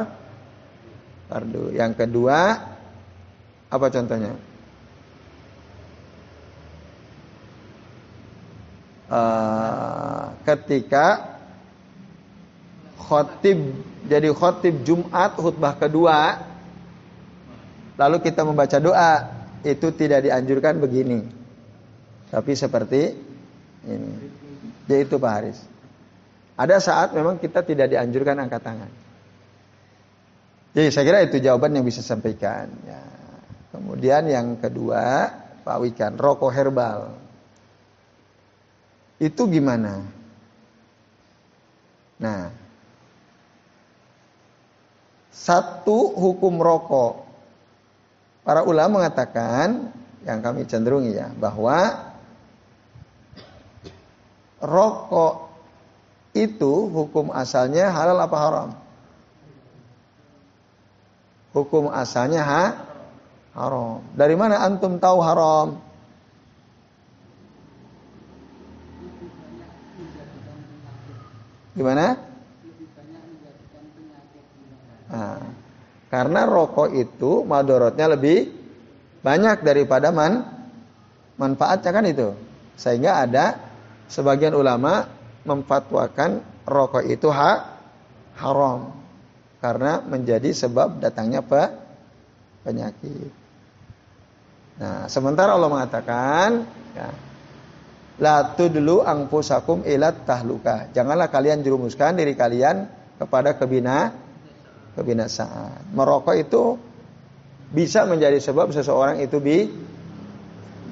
[1.31, 1.71] fardu.
[1.71, 2.39] Yang kedua,
[3.71, 4.35] apa contohnya?
[9.11, 11.07] Eh, ketika
[12.95, 13.59] khotib
[14.07, 16.47] jadi khotib Jumat khutbah kedua
[17.99, 19.13] lalu kita membaca doa
[19.67, 21.40] itu tidak dianjurkan begini
[22.31, 23.15] tapi seperti
[23.87, 24.13] ini
[24.89, 25.59] yaitu Pak Haris
[26.57, 28.93] ada saat memang kita tidak dianjurkan angkat tangan
[30.71, 33.03] jadi saya kira itu jawaban yang bisa sampaikan ya.
[33.75, 35.35] kemudian yang kedua
[35.67, 37.21] Pak Wikan rokok herbal
[39.21, 40.01] itu gimana?
[42.17, 42.49] Nah,
[45.29, 47.29] satu hukum rokok.
[48.41, 49.93] Para ulama mengatakan,
[50.25, 52.10] yang kami cenderungi ya, bahwa
[54.61, 55.51] rokok
[56.37, 58.69] itu hukum asalnya halal apa haram?
[61.51, 62.65] Hukum asalnya ha?
[63.57, 64.07] haram.
[64.15, 65.69] Dari mana antum tahu haram?
[71.75, 72.19] Gimana?
[75.11, 75.43] Nah,
[76.07, 78.53] karena rokok itu madorotnya lebih
[79.27, 80.47] banyak daripada man
[81.35, 82.29] manfaatnya kan itu.
[82.79, 83.70] Sehingga ada
[84.11, 85.07] sebagian ulama
[85.47, 87.59] memfatwakan rokok itu hak
[88.43, 88.93] haram
[89.63, 91.63] karena menjadi sebab datangnya pe,
[92.67, 93.33] penyakit.
[94.81, 96.65] Nah, sementara Allah mengatakan,
[96.97, 97.09] ya,
[98.21, 100.89] la tudlu angfusakum ilat tahluka.
[100.97, 102.89] Janganlah kalian jerumuskan diri kalian
[103.21, 104.17] kepada kebina
[104.97, 105.93] kebinasaan.
[105.93, 106.81] Merokok itu
[107.71, 109.69] bisa menjadi sebab seseorang itu bi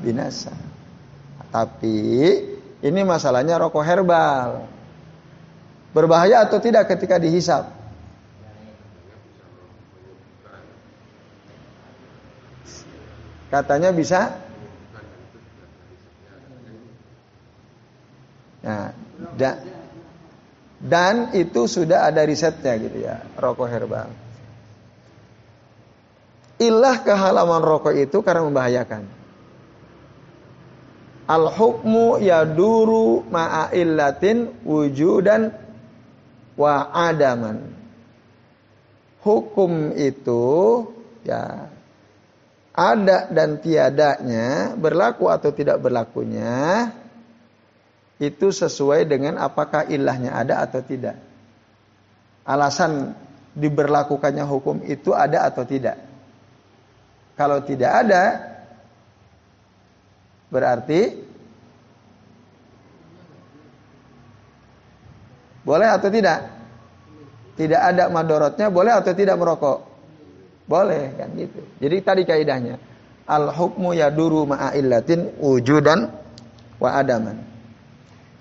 [0.04, 0.52] binasa.
[1.48, 2.04] Tapi
[2.78, 4.70] ini masalahnya rokok herbal.
[5.90, 7.74] Berbahaya atau tidak ketika dihisap?
[13.48, 14.36] Katanya bisa.
[18.62, 18.92] Nah,
[19.34, 19.56] da,
[20.78, 24.12] dan itu sudah ada risetnya gitu ya, rokok herbal.
[26.58, 29.17] Ilah kehalaman rokok itu karena membahayakan.
[31.28, 35.52] Al hukmu yaduru ma'a illatin wujudan
[36.56, 37.76] wa adaman.
[39.20, 40.88] Hukum itu
[41.28, 41.68] ya
[42.72, 46.88] ada dan tiadanya, berlaku atau tidak berlakunya,
[48.22, 51.18] itu sesuai dengan apakah ilahnya ada atau tidak.
[52.46, 53.18] Alasan
[53.58, 55.98] diberlakukannya hukum itu ada atau tidak.
[57.34, 58.22] Kalau tidak ada,
[60.48, 61.00] berarti
[65.62, 66.38] boleh atau tidak?
[67.58, 69.78] Tidak ada madorotnya, boleh atau tidak merokok?
[70.68, 71.60] Boleh kan gitu.
[71.82, 72.78] Jadi tadi kaidahnya
[73.28, 76.08] al hukmu yaduru ma'a illatin wujudan
[76.80, 77.44] wa adaman.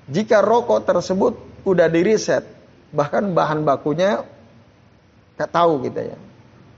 [0.07, 1.33] Jika rokok tersebut
[1.67, 2.47] udah diriset,
[2.95, 4.23] bahkan bahan bakunya
[5.35, 6.17] tak tahu kita ya.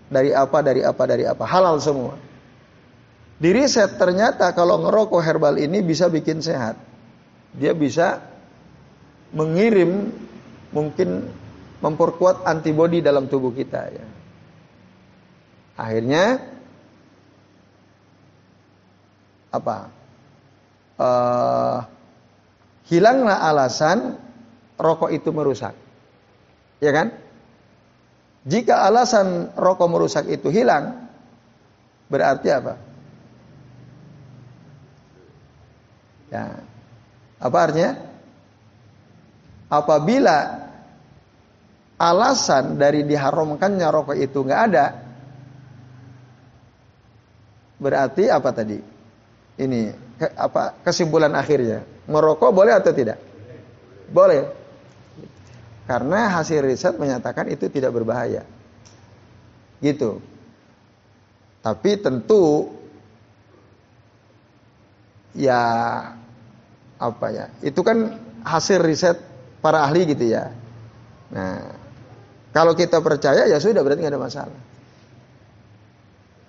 [0.09, 2.17] Dari apa, dari apa, dari apa, halal semua.
[3.39, 6.75] Diriset ternyata kalau ngerokok herbal ini bisa bikin sehat.
[7.55, 8.19] Dia bisa
[9.31, 10.11] mengirim
[10.75, 11.31] mungkin
[11.79, 14.05] memperkuat antibodi dalam tubuh kita ya.
[15.79, 16.43] Akhirnya
[19.55, 19.77] apa?
[20.99, 21.79] Uh,
[22.91, 24.19] hilanglah alasan
[24.75, 25.71] rokok itu merusak.
[26.83, 27.15] Ya kan?
[28.43, 31.07] Jika alasan rokok merusak itu hilang,
[32.11, 32.88] berarti apa?
[36.29, 36.61] Ya.
[37.41, 37.93] Apa artinya?
[39.69, 40.69] Apabila
[41.99, 44.85] alasan dari diharamkannya rokok itu nggak ada,
[47.79, 48.77] Berarti apa tadi?
[49.59, 49.81] Ini
[50.19, 51.87] ke, apa kesimpulan akhirnya?
[52.11, 53.17] Merokok boleh atau tidak?
[54.11, 54.51] Boleh.
[55.87, 58.43] Karena hasil riset menyatakan itu tidak berbahaya.
[59.79, 60.19] Gitu.
[61.63, 62.67] Tapi tentu
[65.35, 65.61] ya
[66.99, 67.45] apa ya?
[67.65, 69.17] Itu kan hasil riset
[69.59, 70.51] para ahli gitu ya.
[71.29, 71.75] Nah,
[72.55, 74.59] kalau kita percaya ya sudah berarti nggak ada masalah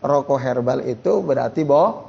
[0.00, 2.08] rokok herbal itu berarti boh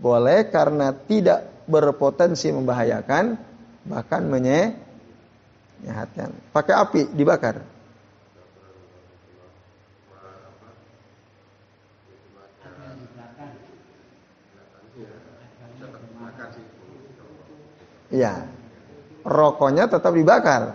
[0.00, 3.36] boleh karena tidak berpotensi membahayakan
[3.88, 4.76] bahkan menyehatkan.
[6.52, 7.64] Pakai api dibakar.
[18.16, 18.48] Iya.
[19.26, 20.72] Rokoknya tetap dibakar.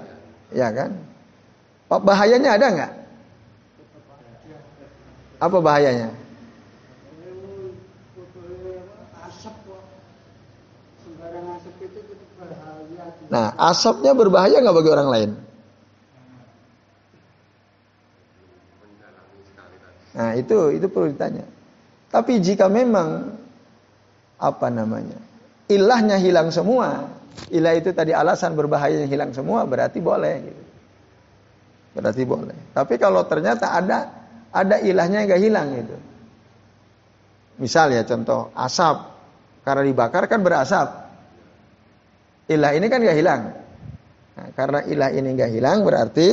[0.54, 0.94] Ya kan?
[1.90, 2.94] Bahayanya ada nggak?
[5.42, 6.14] Apa bahayanya?
[13.32, 15.32] Nah, asapnya berbahaya nggak bagi orang lain?
[20.12, 21.48] Nah, itu itu perlu ditanya.
[22.12, 23.40] Tapi jika memang
[24.36, 25.16] apa namanya?
[25.72, 27.20] Ilahnya hilang semua.
[27.52, 30.64] Ilah itu tadi alasan berbahayanya hilang semua, berarti boleh gitu.
[31.91, 32.58] Berarti boleh.
[32.72, 34.08] Tapi kalau ternyata ada
[34.52, 35.95] ada ilahnya yang gak hilang gitu.
[37.60, 38.98] Misal ya contoh asap
[39.68, 40.88] karena dibakar kan berasap.
[42.52, 43.41] Ilah ini kan gak hilang.
[44.32, 46.28] Nah, karena ilah ini gak hilang berarti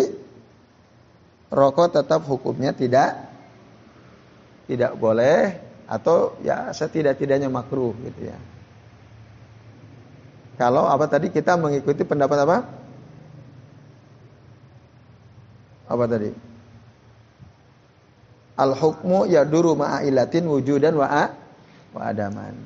[1.50, 3.26] rokok tetap hukumnya tidak
[4.70, 5.58] tidak boleh
[5.88, 8.38] atau ya setidak-tidaknya makruh gitu ya.
[10.58, 12.58] Kalau apa tadi kita mengikuti pendapat apa?
[15.88, 16.48] Apa tadi?
[18.58, 21.30] al hukmu yaduru ma'ilatin wujudan wa
[21.94, 22.58] wa adaman.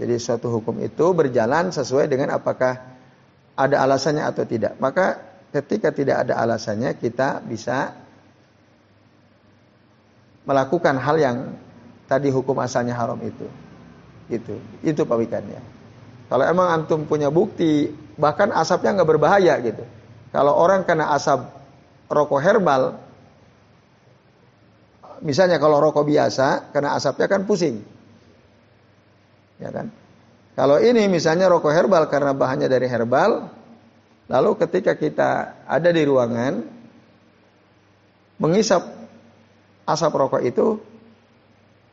[0.00, 2.80] Jadi suatu hukum itu berjalan sesuai dengan apakah
[3.54, 4.74] ada alasannya atau tidak.
[4.82, 5.22] Maka
[5.54, 7.94] ketika tidak ada alasannya kita bisa
[10.42, 11.36] melakukan hal yang
[12.10, 13.46] tadi hukum asalnya haram itu.
[14.82, 15.62] Itu Pak Wikan ya.
[16.28, 19.84] Kalau emang antum punya bukti, bahkan asapnya nggak berbahaya gitu.
[20.32, 21.46] Kalau orang kena asap
[22.10, 22.98] rokok herbal,
[25.22, 27.84] misalnya kalau rokok biasa, kena asapnya kan pusing.
[29.62, 29.94] Ya kan?
[30.54, 33.50] Kalau ini misalnya rokok herbal karena bahannya dari herbal,
[34.30, 35.30] lalu ketika kita
[35.66, 36.62] ada di ruangan,
[38.38, 38.82] mengisap
[39.84, 40.80] asap rokok itu,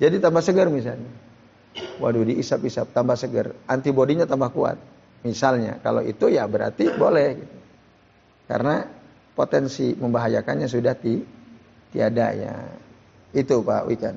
[0.02, 1.10] jadi tambah segar misalnya.
[1.72, 4.78] Waduh diisap-isap tambah segar, antibodinya tambah kuat.
[5.24, 7.58] Misalnya kalau itu ya berarti boleh gitu.
[8.50, 8.84] Karena
[9.32, 11.24] potensi membahayakannya sudah ti,
[11.94, 12.56] tiada ya.
[13.32, 14.16] Itu Pak Wikan.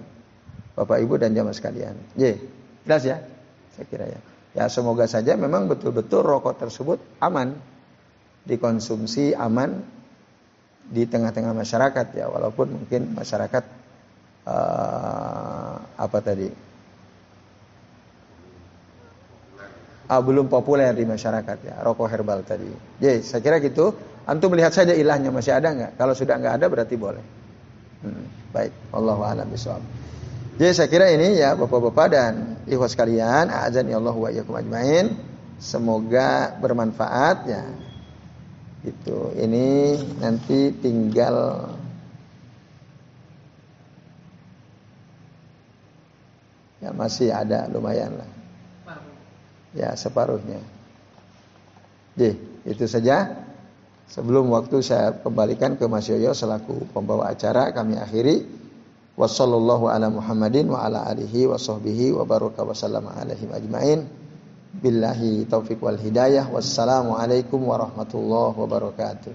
[0.75, 1.95] Bapak Ibu dan jamaah sekalian.
[2.19, 2.35] Ye,
[2.83, 3.23] jelas ya?
[3.79, 4.21] Saya kira ya.
[4.55, 7.59] Ya semoga saja memang betul-betul rokok tersebut aman
[8.47, 9.83] dikonsumsi aman
[10.85, 13.65] di tengah-tengah masyarakat ya walaupun mungkin masyarakat
[14.47, 16.47] uh, apa tadi
[20.09, 22.69] ah, belum populer di masyarakat ya rokok herbal tadi.
[23.01, 23.95] Jadi saya kira gitu.
[24.25, 26.01] Antum melihat saja ilahnya masih ada nggak?
[26.01, 27.25] Kalau sudah nggak ada berarti boleh.
[28.01, 28.25] Hmm,
[28.57, 29.49] baik, Allah a'lam.
[30.55, 32.33] Jadi saya kira ini ya bapak-bapak dan
[32.65, 35.13] ikhwas sekalian, azan ya Allah wa ajmain.
[35.61, 37.65] Semoga bermanfaat ya.
[38.85, 41.69] Itu ini nanti tinggal
[46.85, 48.44] ya masih ada lumayan lah.
[49.75, 50.63] Ya, separuhnya.
[52.15, 52.39] Jadi,
[52.71, 53.43] itu saja.
[54.05, 58.47] Sebelum waktu saya kembalikan ke Mas Yoyo selaku pembawa acara, kami akhiri.
[59.15, 64.07] Wassallallahu ala Muhammadin wa ala alihi wa sahbihi wa baraka wa sallama alaihim ajmain.
[64.75, 66.51] Billahi taufiq wal hidayah.
[66.51, 69.33] Wassalamualaikum warahmatullahi wabarakatuh.